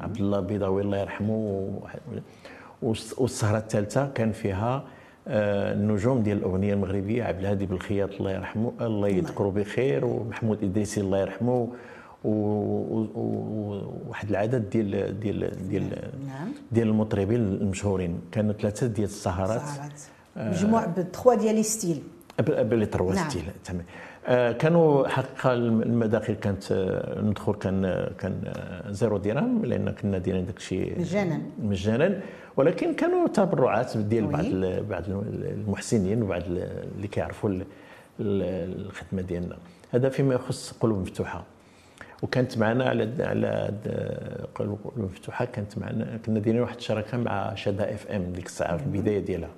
عبد 0.00 0.16
الله 0.16 0.38
البيضاوي 0.38 0.82
الله 0.82 0.98
يرحمه 0.98 1.70
والسهرة 3.18 3.58
الثالثة 3.58 4.10
كان 4.14 4.32
فيها 4.32 4.74
آه، 4.74 4.82
النجوم 5.28 6.22
ديال 6.22 6.38
الأغنية 6.38 6.74
المغربية 6.74 7.24
عبد 7.24 7.40
الهادي 7.40 7.66
بالخياط 7.66 8.10
الله 8.12 8.30
يرحمه 8.32 8.72
الله 8.80 9.08
يذكره 9.08 9.48
بخير 9.50 10.04
ومحمود 10.04 10.64
ادريسي 10.64 11.00
الله 11.00 11.18
يرحمه 11.18 11.68
وواحد 14.06 14.30
العدد 14.30 14.70
ديال 14.70 15.20
ديال 15.20 15.68
ديال 15.68 15.82
نعم. 16.26 16.48
ديال 16.72 16.88
المطربين 16.88 17.40
المشهورين. 17.40 18.20
كانوا 18.32 18.52
ثلاثة 18.52 18.86
ديال 18.86 19.08
السهرات. 19.08 19.62
مجموع 20.36 20.86
ب 20.86 20.94
trois 20.94 21.34
ديال 21.34 21.54
les 21.54 21.62
styles 21.62 22.02
ب 22.48 22.58
les 22.58 22.86
trois 22.86 23.14
نعم. 23.14 23.28
styles 23.30 23.42
تمام. 23.64 23.84
آه، 24.26 24.52
كانوا 24.52 25.08
حقيقة 25.08 25.52
المداخل 25.52 26.34
كانت 26.34 26.72
آه، 26.72 27.20
ندخل 27.20 27.54
كان 27.54 28.06
كان 28.18 28.40
آه، 28.46 28.90
zéro 28.90 29.16
درهم 29.16 29.64
لأن 29.64 29.90
كنا 29.90 30.18
دايرين 30.18 30.46
داك 30.46 30.56
الشيء 30.56 31.00
مجانا. 31.00 31.40
مجانا. 31.62 32.20
ولكن 32.56 32.94
كانوا 32.94 33.28
تبرعات 33.28 33.96
ديال 33.96 34.26
بعض 34.26 34.44
بعض 34.90 35.02
المحسنين 35.08 36.22
وبعض 36.22 36.42
اللي 36.46 37.08
كيعرفوا 37.08 37.60
الخدمة 38.20 39.22
ديالنا. 39.22 39.56
هذا 39.90 40.08
فيما 40.08 40.34
يخص 40.34 40.72
قلوب 40.72 40.98
مفتوحة. 40.98 41.44
وكانت 42.22 42.58
معنا 42.58 42.88
على 42.88 43.24
على 43.24 43.70
قلوب 44.54 44.78
مفتوحة 44.96 45.44
كانت 45.44 45.78
معنا 45.78 46.18
كنا 46.26 46.40
دايرين 46.40 46.62
واحد 46.62 46.76
الشراكة 46.76 47.18
مع 47.18 47.54
شدا 47.54 47.94
FM 47.94 48.32
ديك 48.32 48.46
الساعة 48.46 48.76
في 48.76 48.84
البداية 48.86 49.18
ديالها. 49.18 49.50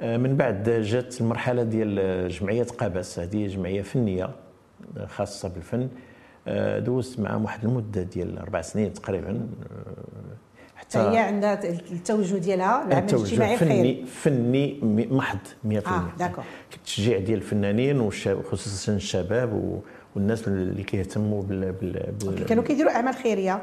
آه، 0.00 0.16
من 0.16 0.36
بعد 0.36 0.70
جات 0.70 1.20
المرحلة 1.20 1.62
ديال 1.62 2.28
جمعية 2.28 2.62
قابس 2.62 3.18
هذه 3.18 3.46
جمعية 3.46 3.82
فنية 3.82 4.30
خاصة 5.06 5.48
بالفن. 5.48 5.88
آه، 6.48 6.78
دوزت 6.78 7.20
معهم 7.20 7.44
واحد 7.44 7.64
المدة 7.64 8.02
ديال 8.02 8.38
أربع 8.38 8.60
سنين 8.60 8.92
تقريبا. 8.92 9.30
آه، 9.30 10.47
حتى 10.88 10.98
هي 10.98 11.18
عندها 11.18 11.60
التوجه 11.92 12.36
ديالها 12.36 12.84
العمل 12.86 12.92
الاجتماعي 12.92 13.56
فني 13.56 14.04
فني 14.06 14.78
محض 15.10 15.38
100% 15.64 15.76
آه 15.88 16.04
داكور. 16.18 16.44
التشجيع 16.74 17.18
ديال 17.18 17.38
الفنانين 17.38 18.00
وخصوصا 18.00 18.92
الشباب 18.92 19.80
والناس 20.16 20.48
اللي 20.48 20.82
كيهتموا 20.82 21.42
بال, 21.42 21.72
بال, 21.72 22.44
كانوا 22.46 22.64
كيديروا 22.64 22.92
أعمال 22.92 23.14
خيرية. 23.14 23.62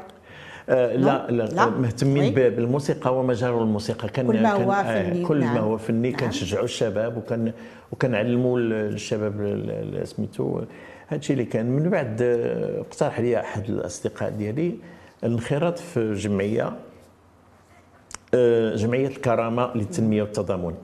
آه 0.68 0.96
لا, 0.96 1.26
لا 1.30 1.42
لا؟ 1.42 1.66
مهتمين 1.66 2.34
بالموسيقى 2.34 3.18
ومجال 3.18 3.50
الموسيقى. 3.50 4.08
كان 4.08 4.26
كل 4.26 4.42
ما 4.42 4.52
هو 4.52 4.72
آه، 4.72 5.02
فني. 5.02 5.24
كل 5.24 5.40
نعم. 5.40 5.54
ما 5.54 5.60
هو 5.60 5.78
فني. 5.78 6.10
نعم. 6.10 6.20
كنشجعوا 6.20 6.64
الشباب 6.64 7.16
وكان 7.16 7.52
وكنعلموا 7.92 8.58
الشباب 8.58 10.04
سميتو 10.04 10.60
هادشي 11.08 11.32
اللي 11.32 11.44
كان. 11.44 11.66
من 11.66 11.90
بعد 11.90 12.22
آه، 12.22 12.80
اقترح 12.80 13.20
لي 13.20 13.40
أحد 13.40 13.70
الأصدقاء 13.70 14.30
ديالي 14.30 14.74
الانخراط 15.24 15.78
في 15.78 16.14
جمعية. 16.14 16.66
آه، 16.66 16.72
جمعية 18.74 19.06
الكرامة 19.06 19.70
للتنمية 19.74 20.22
والتضامن. 20.22 20.74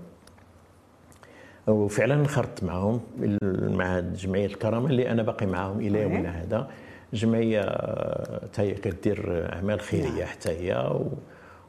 وفعلا 1.67 2.15
انخرطت 2.15 2.65
معهم 2.65 3.01
مع 3.53 4.01
جمعية 4.01 4.47
الكرامة 4.47 4.87
اللي 4.87 5.11
أنا 5.11 5.23
باقي 5.23 5.47
معاهم 5.47 5.81
إلى 5.81 6.03
يومنا 6.03 6.43
هذا. 6.43 6.69
جمعية 7.13 7.63
حتى 8.43 8.75
كدير 8.75 9.49
أعمال 9.53 9.81
خيرية 9.81 10.09
نعم. 10.09 10.27
حتى 10.27 10.51
هي 10.51 11.01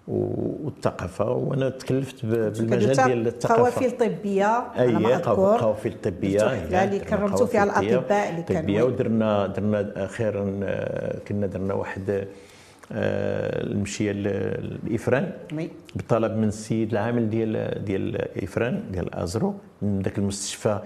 والثقافة. 0.07 1.31
وأنا 1.31 1.69
تكلفت 1.69 2.25
بالمجال 2.25 2.95
ديال 2.95 3.27
الثقافة. 3.27 3.61
قوافل 3.61 3.91
طبية 3.91 4.57
اي 4.79 5.15
قوافل 5.15 5.93
طبية 6.03 6.53
اللي 6.83 6.99
كرمتوا 6.99 7.45
فيها 7.45 7.63
الأطباء 7.63 8.29
اللي 8.29 8.43
كانوا 8.43 8.81
ودرنا 8.81 9.47
درنا 9.47 10.05
أخيرا 10.05 10.43
كنا 11.27 11.47
درنا 11.47 11.73
واحد 11.73 12.27
المشية 12.91 14.11
الإفران. 14.15 15.31
بطلب 15.95 16.31
من 16.37 16.47
السيد 16.47 16.91
العامل 16.91 17.29
ديال 17.29 17.85
ديال 17.85 18.43
إفران 18.43 18.83
ديال 18.91 19.15
أزرو 19.15 19.55
من 19.81 19.99
ذاك 19.99 20.17
المستشفى 20.17 20.79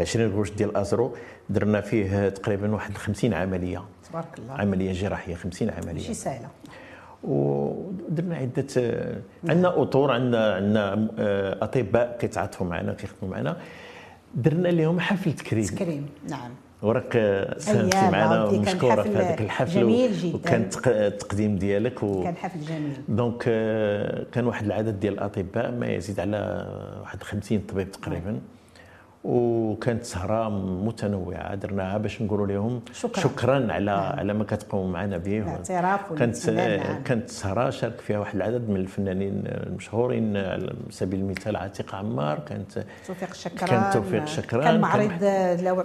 20 0.00 0.32
قروش 0.32 0.50
ديال 0.50 0.76
أزرو. 0.76 1.16
درنا 1.50 1.80
فيه 1.80 2.28
تقريبا 2.28 2.72
واحد 2.74 2.94
50 2.96 3.34
عملية. 3.34 3.84
تبارك 4.10 4.38
الله. 4.38 4.54
عملية 4.54 4.92
جراحية 4.92 5.34
50 5.34 5.70
عملية. 5.70 5.92
ماشي 5.92 6.14
سهلة. 6.14 6.48
ودرنا 7.24 8.36
عدة 8.36 8.66
عندنا 9.48 9.82
أطور 9.82 10.10
عندنا 10.12 10.54
عندنا 10.54 11.08
آه، 11.18 11.64
أطباء 11.64 12.16
كيتعاطفوا 12.20 12.66
معنا 12.66 12.92
كيخدموا 12.94 13.32
معنا. 13.34 13.56
درنا 14.34 14.68
لهم 14.68 15.00
حفل 15.00 15.32
تكريم. 15.32 15.64
تكريم. 15.64 16.06
نعم. 16.28 16.50
وراك 16.84 17.12
ساهمتي 17.58 17.96
معنا 17.96 18.44
ومشكوره 18.44 19.02
في 19.02 19.08
هذاك 19.08 19.40
الحفل 19.40 19.80
جميل 19.80 20.12
جدا 20.12 20.36
وكان 20.36 20.68
التقديم 20.86 21.56
ديالك 21.56 22.02
و... 22.02 22.22
كان 22.22 22.36
حفل 22.36 22.60
جميل 22.60 22.92
دونك 23.08 23.44
آه، 23.48 24.26
كان 24.32 24.46
واحد 24.46 24.64
العدد 24.66 25.00
ديال 25.00 25.14
الأطباء 25.14 25.70
ما 25.70 25.86
يزيد 25.86 26.20
على 26.20 26.66
واحد 27.00 27.22
50 27.22 27.58
طبيب 27.58 27.90
تقريبا. 27.90 28.40
وكانت 29.24 30.04
سهرة 30.04 30.48
متنوعة. 30.84 31.54
درناها 31.54 31.98
باش 31.98 32.22
نقولوا 32.22 32.46
لهم 32.46 32.82
شكرا, 32.92 33.20
شكرا 33.20 33.72
على 33.72 33.84
نعم. 33.84 34.18
على 34.18 34.32
ما 34.32 34.44
كتقوموا 34.44 34.92
معنا 34.92 35.18
به 35.18 35.44
كانت 36.18 36.50
نعم. 36.50 37.02
كانت 37.02 37.30
سهرة 37.30 37.70
شارك 37.70 38.00
فيها 38.00 38.18
واحد 38.18 38.36
العدد 38.36 38.68
من 38.68 38.76
الفنانين 38.76 39.42
المشهورين 39.46 40.36
على 40.36 40.72
سبيل 40.90 41.20
المثال 41.20 41.56
عتيق 41.56 41.94
عمار. 41.94 42.38
كانت 42.38 42.84
توفيق 43.06 43.30
الشكران 43.30 43.68
كان 43.68 43.92
توفيق 43.92 44.26
شكران. 44.26 44.64
كان 44.64 44.80
معرض 44.80 45.10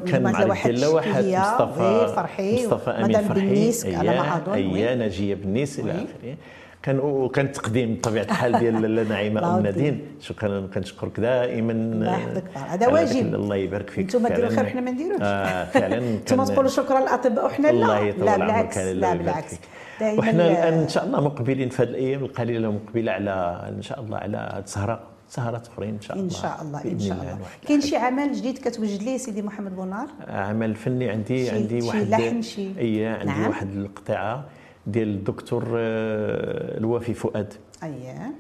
كان 0.05 0.23
معرض 0.23 0.67
لوحات 0.67 1.25
مصطفى 1.25 2.13
فرحي 2.15 2.65
مصطفى 2.65 2.89
أمين 2.89 3.21
فرحي. 3.21 3.95
على 3.95 4.09
ما 4.09 4.37
اظن 4.37 4.53
اي 4.53 4.95
ناجيه 4.95 5.35
بنيس 5.35 5.79
إلى 5.79 5.91
آخره. 5.91 6.35
كان 6.83 6.99
وكان 6.99 7.51
تقديم 7.51 7.95
بطبيعة 7.95 8.23
الحال 8.23 8.59
ديال 8.59 9.09
نعيمة 9.09 9.57
أم 9.57 9.63
نادين. 9.63 10.01
شكرا 10.21 10.67
كنشكرك 10.73 11.19
دائما. 11.19 11.71
الله 11.71 12.11
يحفظك. 12.11 12.43
هذا 12.57 12.87
واجب. 12.87 13.35
الله 13.35 13.55
يبارك 13.55 13.89
فيك. 13.89 14.15
أنتم 14.15 14.27
ديروا 14.27 14.49
خير 14.49 14.65
حنا 14.65 14.81
ما 14.81 14.91
نديروش. 14.91 15.21
آه 15.21 15.65
فعلا 15.65 15.97
أنتم 16.15 16.43
تقولوا 16.43 16.69
شكرا 16.69 16.99
للأطباء. 16.99 17.45
وحنا 17.45 17.67
لا. 17.67 18.11
لا 18.11 18.37
بالعكس 18.37 18.77
لا 18.77 19.13
بالعكس. 19.15 19.55
وحنا 20.01 20.51
الآن 20.51 20.73
إن 20.73 20.89
شاء 20.89 21.05
الله 21.05 21.21
مقبلين 21.21 21.69
في 21.69 21.83
هذه 21.83 21.89
الأيام 21.89 22.23
القليلة 22.23 22.71
مقبله 22.71 23.11
على 23.11 23.65
إن 23.77 23.81
شاء 23.81 23.99
الله 23.99 24.17
على 24.17 24.61
السهره 24.65 24.99
سهرات 25.29 25.67
أخرين 25.67 25.89
إن 25.89 26.01
شاء 26.01 26.17
الله. 26.17 26.25
إن 26.25 26.29
شاء 26.29 26.61
الله 26.61 26.83
إن 26.85 26.99
شاء 26.99 27.17
الله 27.17 27.37
كاين 27.67 27.81
شي 27.81 27.95
عمل 27.95 28.33
جديد 28.33 28.57
كتوجد 28.57 29.03
ليه 29.03 29.17
سيدي 29.17 29.41
محمد 29.41 29.75
بونار؟ 29.75 30.07
عمل 30.27 30.75
فني 30.75 31.09
عندي 31.09 31.45
شي 31.45 31.51
عندي 31.51 31.81
واحد 31.81 31.99
شي 31.99 32.09
لحن 32.09 32.41
شي 32.41 32.79
اي 32.79 33.05
عندي 33.05 33.25
نعم. 33.25 33.47
واحد 33.47 33.71
القطعه 33.75 34.45
ديال 34.91 35.07
الدكتور 35.07 35.63
آه، 35.77 36.77
الوافي 36.77 37.13
فؤاد. 37.13 37.53
أييه. 37.83 38.31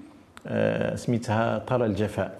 آه 0.47 0.95
سميتها 0.95 1.57
طال 1.57 1.81
الجفاء. 1.81 2.39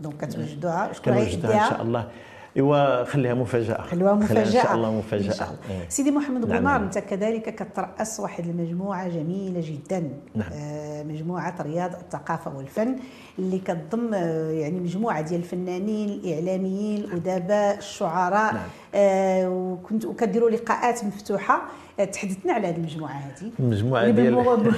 donc 0.00 0.24
كتوجدوها. 0.24 0.92
شكون 0.92 1.14
كنوجدوها 1.14 1.64
إن 1.64 1.70
شاء 1.70 1.82
الله. 1.82 2.08
إيوا 2.56 3.04
خليها 3.04 3.34
مفاجأة. 3.34 3.82
خليها 3.82 4.14
مفاجاه 4.14 4.46
إن 4.46 4.50
شاء 4.62 4.74
الله 4.74 4.92
مفاجأة. 4.92 5.32
إن 5.32 5.32
شاء 5.32 5.48
الله. 5.48 5.88
سيدي 5.88 6.10
محمد 6.10 6.48
نعم 6.48 6.58
بونار 6.58 6.76
أنت 6.82 6.98
كذلك 6.98 7.54
كترأس 7.54 8.20
واحد 8.20 8.44
المجموعة 8.46 9.08
جميلة 9.08 9.60
جدا. 9.64 10.10
نعم. 10.34 10.48
آه 10.52 11.02
مجموعة 11.02 11.62
رياض 11.62 11.92
الثقافة 11.92 12.56
والفن 12.56 12.96
اللي 13.38 13.58
كتضم 13.58 14.14
آه 14.14 14.50
يعني 14.50 14.80
مجموعة 14.80 15.20
ديال 15.20 15.40
الفنانين 15.40 16.08
الإعلاميين 16.08 17.04
الأدباء 17.04 17.78
الشعراء. 17.78 18.54
نعم. 18.54 18.68
آه 18.94 19.50
وكنت 19.50 20.04
وكديروا 20.04 20.50
لقاءات 20.50 21.04
مفتوحة 21.04 21.62
تحدثنا 22.12 22.52
على 22.52 22.66
هذه 22.68 22.76
المجموعة 22.76 23.12
هذه 23.12 23.50
المجموعة 23.60 24.10
ديال 24.10 24.72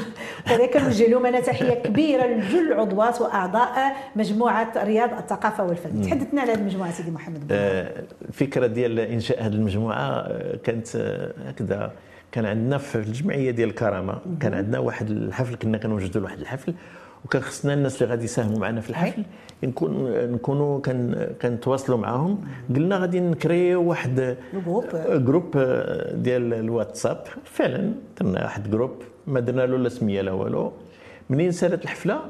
كذلك 0.46 0.76
نوجه 0.76 1.06
لهم 1.06 1.26
أنا 1.26 1.40
تحية 1.40 1.74
كبيرة 1.74 2.26
لجل 2.26 2.72
العضوات 2.72 3.20
وأعضاء 3.20 3.96
مجموعة 4.16 4.72
رياض 4.76 5.12
الثقافة 5.12 5.64
والفن. 5.64 6.02
تحدثنا 6.02 6.40
على 6.40 6.52
هذه 6.52 6.58
المجموعة 6.58 6.90
سيدي 6.90 7.10
محمد. 7.10 7.42
آه 7.50 8.02
الفكرة 8.28 8.66
ديال 8.66 9.00
إنشاء 9.00 9.46
هذه 9.46 9.52
المجموعة 9.52 9.96
آه، 9.96 10.56
كانت 10.56 10.96
آه، 10.96 11.32
هكذا. 11.48 11.92
كان 12.32 12.46
عندنا 12.46 12.78
في 12.78 12.96
الجمعية 12.96 13.50
ديال 13.50 13.68
الكرامة. 13.68 14.18
كان 14.40 14.54
عندنا 14.54 14.78
واحد 14.78 15.10
الحفل 15.10 15.54
كنا 15.54 15.78
كنوجدوا 15.78 16.22
واحد 16.22 16.38
الحفل 16.40 16.74
وكان 17.24 17.42
خصنا 17.42 17.74
الناس 17.74 18.02
اللي 18.02 18.10
غادي 18.14 18.24
يساهموا 18.24 18.58
معنا 18.58 18.80
في 18.80 18.90
الحفل. 18.90 19.22
نكون 19.64 20.10
نكونوا 20.32 20.80
كنتواصلوا 21.42 21.98
معاهم. 21.98 22.44
قلنا 22.76 22.96
غادي 22.96 23.20
نكريو 23.20 23.82
واحد 23.82 24.36
groupe. 25.08 25.50
ديال 26.14 26.54
الواتساب. 26.54 27.24
فعلا 27.44 27.92
درنا 28.20 28.42
واحد 28.42 28.70
groupe. 28.70 28.90
ما 29.26 29.40
درنا 29.40 29.66
له 29.66 29.78
لا 29.78 29.88
سمية 29.88 30.20
لا 30.20 30.32
والو. 30.32 30.72
منين 31.30 31.52
سالت 31.52 31.84
الحفلة؟ 31.84 32.20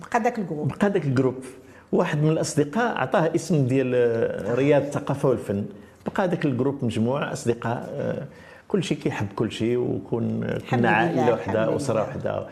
بقى 0.00 0.22
ذاك 0.22 0.38
ال 0.38 0.42
groupe. 0.42 0.68
بقى 0.68 0.90
ذاك 0.90 1.04
ال 1.04 1.09
groupe. 1.09 1.44
واحد 1.92 2.22
من 2.22 2.30
الأصدقاء 2.30 2.98
عطاه 2.98 3.30
اسم 3.34 3.66
ديال 3.66 4.58
رياض 4.58 4.82
الثقافه 4.82 5.28
والفن. 5.28 5.64
بقى 6.06 6.28
ذاك 6.28 6.44
ال 6.44 6.50
groupe 6.50 6.84
مجموعة 6.84 7.32
أصدقاء 7.32 8.26
كل 8.68 8.82
شيء 8.84 8.98
كيحب 8.98 9.26
كل 9.36 9.52
شيء 9.52 9.76
وكون 9.76 10.46
كنا 10.70 10.90
عائلة 10.90 11.30
واحدة 11.30 11.76
أسرة 11.76 12.00
واحدة 12.00 12.46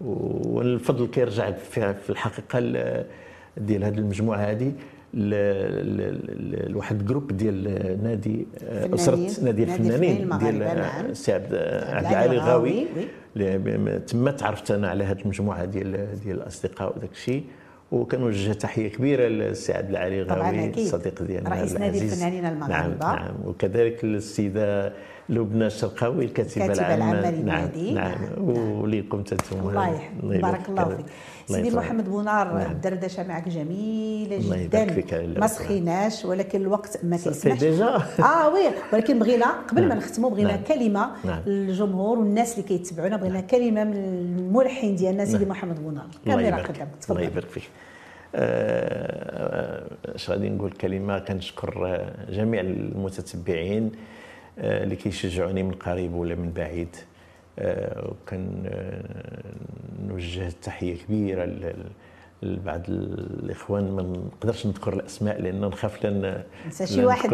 والفضل 0.00 1.06
كيرجع 1.06 1.50
في 1.52 2.10
الحقيقة 2.10 2.58
ديال 3.58 3.84
هذه 3.84 3.98
المجموعة 3.98 4.38
هذه 4.38 4.72
لواحد 6.68 7.06
groupe 7.06 7.36
ديال 7.36 7.62
نادي 8.02 8.46
أسرة 8.94 9.28
نادي 9.42 9.62
الفنانين 9.62 10.28
ديال 10.38 10.62
السي 10.62 11.32
عبد 11.32 11.52
العالي 11.52 12.36
الغاوي. 12.36 12.86
تما 14.06 14.30
تعرفت 14.30 14.70
أنا 14.70 14.88
على 14.88 15.04
هذه 15.04 15.20
المجموعة 15.20 15.64
ديال 15.64 16.20
ديال 16.24 16.36
الأصدقاء 16.36 16.96
وداك 16.96 17.10
الشيء. 17.12 17.44
وكنوجه 17.92 18.52
تحية 18.52 18.88
كبيرة 18.88 19.28
للسي 19.28 19.72
عبد 19.72 19.90
العالي 19.90 20.22
الغاوي 20.22 20.70
الصديق 20.70 21.22
ديالنا 21.22 21.50
رئيس 21.50 21.76
نادي 21.76 22.04
الفنانين 22.04 22.46
المغاربة. 22.46 22.96
نعم 22.98 23.16
نعم. 23.16 23.34
وكذلك 23.44 24.04
السيده 24.04 24.92
لبنى 25.28 25.66
الشرقاوي 25.66 26.24
الكاتبة 26.24 26.72
العامة. 26.72 27.30
نعم 27.30 27.68
نعم. 27.94 28.18
وليكم 28.80 29.18
أنتم. 29.18 29.36
الله 29.52 29.88
يحفظك. 29.88 30.42
بارك 30.42 30.68
الله 30.68 30.96
فيك. 30.96 31.06
سيدي 31.46 31.76
محمد 31.76 32.08
بونار 32.08 32.58
نعم. 32.58 32.70
الدردشة 32.70 33.28
معك 33.28 33.48
جميلة 33.48 34.38
جدا. 34.38 35.40
ما 35.40 35.46
سخيناش 35.46 36.24
ولكن 36.24 36.60
الوقت 36.60 37.04
ما 37.04 37.16
كيسمحش. 37.16 37.62
آه 38.20 38.48
وي. 38.54 38.70
ولكن 38.92 39.18
بغينا 39.18 39.46
قبل 39.46 39.82
ما 39.82 39.88
نعم. 39.88 39.98
نختموا 39.98 40.30
بغينا 40.30 40.52
نعم. 40.52 40.62
كلمة 40.64 41.10
نعم. 41.24 41.42
للجمهور 41.46 42.18
والناس 42.18 42.52
اللي 42.52 42.68
كيتبعونا. 42.68 43.16
بغينا 43.16 43.40
كلمة 43.40 43.84
من 43.84 43.96
الملحن 43.96 44.96
ديالنا 44.96 45.24
سيدي 45.24 45.38
نعم. 45.38 45.48
محمد 45.48 45.82
بونار. 45.82 46.06
كاميرا 46.26 46.56
قدامك 46.56 46.90
تفضل. 47.00 47.16
الله 47.16 47.28
يبارك 47.30 47.48
فيك. 47.48 47.70
آه، 48.34 49.90
اش 50.04 50.30
غادي 50.30 50.48
نقول 50.48 50.72
كلمة؟ 50.72 51.18
كنشكر 51.18 52.04
جميع 52.30 52.60
المتتبعين. 52.60 53.84
آه، 53.84 54.17
اللي 54.58 54.96
كيشجعوني 54.96 55.62
من 55.62 55.72
قريب 55.72 56.14
ولا 56.14 56.34
من 56.34 56.52
بعيد. 56.52 56.96
آه، 57.58 58.10
وكان 58.10 58.62
آه، 58.66 59.42
نوجه 60.08 60.52
تحيه 60.62 60.96
كبيرة 60.96 61.72
لبعض 62.42 62.82
الإخوان. 62.88 63.90
ما 63.90 64.02
نقدرش 64.02 64.66
نذكر 64.66 64.92
الأسماء 64.92 65.42
لأن 65.42 65.60
نخاف 65.60 66.04
لأن 66.04 66.42
ننسى 66.66 66.86
شي 66.86 67.04
واحد. 67.04 67.30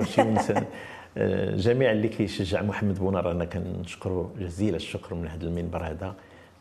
جميع 1.56 1.92
اللي 1.92 2.08
كيشجع 2.08 2.62
محمد 2.62 2.98
بونار 2.98 3.30
أنا 3.30 3.44
كنشكره 3.44 4.30
جزيل 4.38 4.74
الشكر 4.74 5.14
من 5.14 5.28
هذا 5.28 5.44
المنبر 5.44 5.82
هذا 5.82 6.14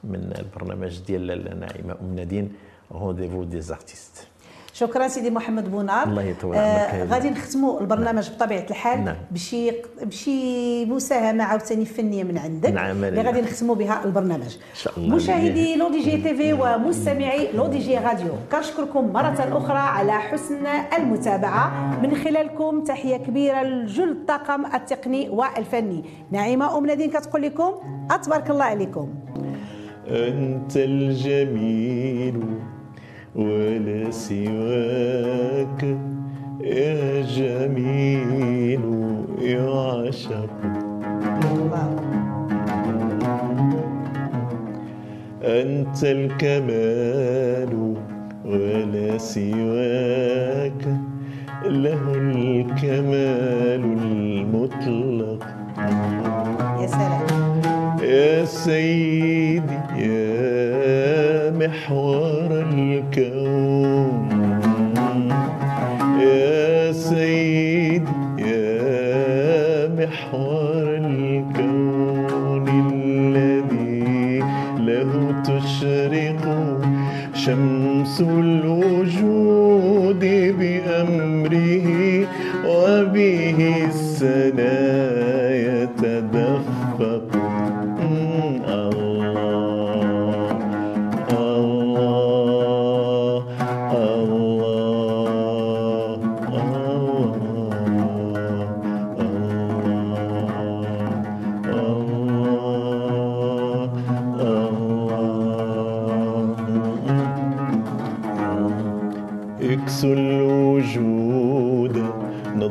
من 0.03 0.33
البرنامج 0.39 0.99
ديال 0.99 1.59
نعيمه 1.59 1.95
أم 2.01 2.15
نادين 2.15 2.53
rendez-vous 2.91 3.43
des 3.43 3.61
artistes 3.61 4.27
شكرا 4.73 5.07
سيدي 5.07 5.29
محمد 5.29 5.71
بونار. 5.71 6.07
الله 6.07 6.21
يطول 6.21 6.55
عمرك 6.55 6.67
آه 6.67 7.05
غادي 7.05 7.29
نختموا 7.29 7.81
البرنامج 7.81 8.29
نعم. 8.29 8.37
بطبيعة 8.37 8.65
الحال 8.69 9.05
نعم. 9.05 9.15
بشي 9.31 9.71
بشي 10.03 10.85
مساهمة 10.85 11.43
عاوتاني 11.43 11.85
فنية 11.85 12.23
من 12.23 12.37
عندك. 12.37 12.69
نعم 12.69 13.03
اللي 13.03 13.21
غادي 13.21 13.41
نختموا 13.41 13.75
بها 13.75 14.05
البرنامج. 14.05 14.55
إن 14.55 14.75
شاء 14.75 14.93
الله 14.97 15.15
مشاهدي 15.15 15.75
L'ODJ 15.75 16.17
TV 16.17 16.53
ومستمعي 16.53 17.51
L'ODJ 17.51 17.97
Radio 17.97 18.33
كنشكركم 18.51 19.13
مرة 19.13 19.47
أخرى 19.51 19.77
على 19.77 20.13
حسن 20.13 20.65
المتابعة. 20.97 21.99
من 22.01 22.15
خلالكم 22.15 22.83
تحية 22.83 23.17
كبيرة 23.17 23.63
لكل 23.63 24.11
الطاقم 24.11 24.65
التقني 24.65 25.29
والفني. 25.29 26.03
نعيمة 26.31 26.77
أم 26.77 26.85
نادين 26.85 27.09
كتقول 27.09 27.41
لكم 27.41 27.73
أتبارك 28.11 28.49
الله 28.49 28.65
عليكم. 28.65 29.13
أنت 30.07 30.77
الجميل. 30.77 32.43
ولا 33.35 34.11
سواك 34.11 35.81
يا 36.61 37.21
جميل 37.21 38.85
يا 39.41 39.69
عشق. 40.05 40.49
أنت 45.43 46.03
الكمال 46.03 47.73
ولا 48.45 49.17
سواك 49.17 50.83
له 51.65 52.03
الكمال 52.15 53.83
المطلق. 54.03 55.43
يا 56.81 56.87
سلام. 56.87 57.27
يا 58.03 58.45
سيدي 58.45 59.23
يا 59.23 59.32
محور 61.67 62.49
الكون. 62.73 64.29
يا 66.19 66.91
سيدي 66.91 68.11
يا 68.39 69.87
محور 69.87 70.83
الكون 70.97 72.67
الذي 72.93 74.39
له 74.87 75.11
تشرق 75.43 76.43
شمس 77.33 78.21
الوجود 78.21 78.72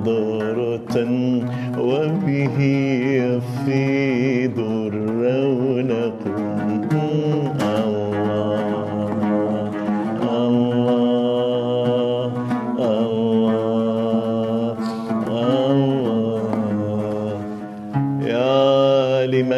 نضارة 0.02 0.96
وبه 1.78 2.58
يفيض 3.22 4.58
الرونق 4.58 6.22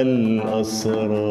الأسرار 0.04 1.23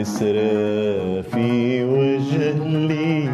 بحر 0.00 0.08
إسرافي 0.08 1.84
وجهلي. 1.84 3.28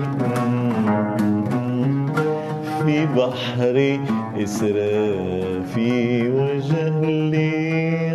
في 2.84 3.06
بحر 3.06 3.76
إسرافي 4.42 6.28
وجهلي 6.28 7.54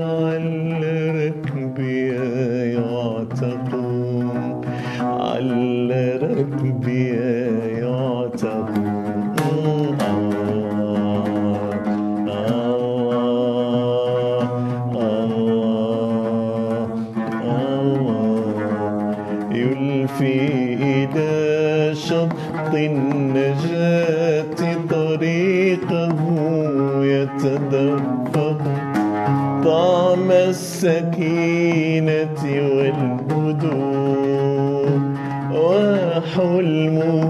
على 0.03 0.93
ركبي 1.19 2.07
يعتقون. 2.75 4.61
على 5.01 6.19
ركبي 6.21 7.07
يعتقون. 7.79 8.90
السكينة 30.83 32.41
والهدوء. 32.75 34.11
وحلمه 35.53 37.20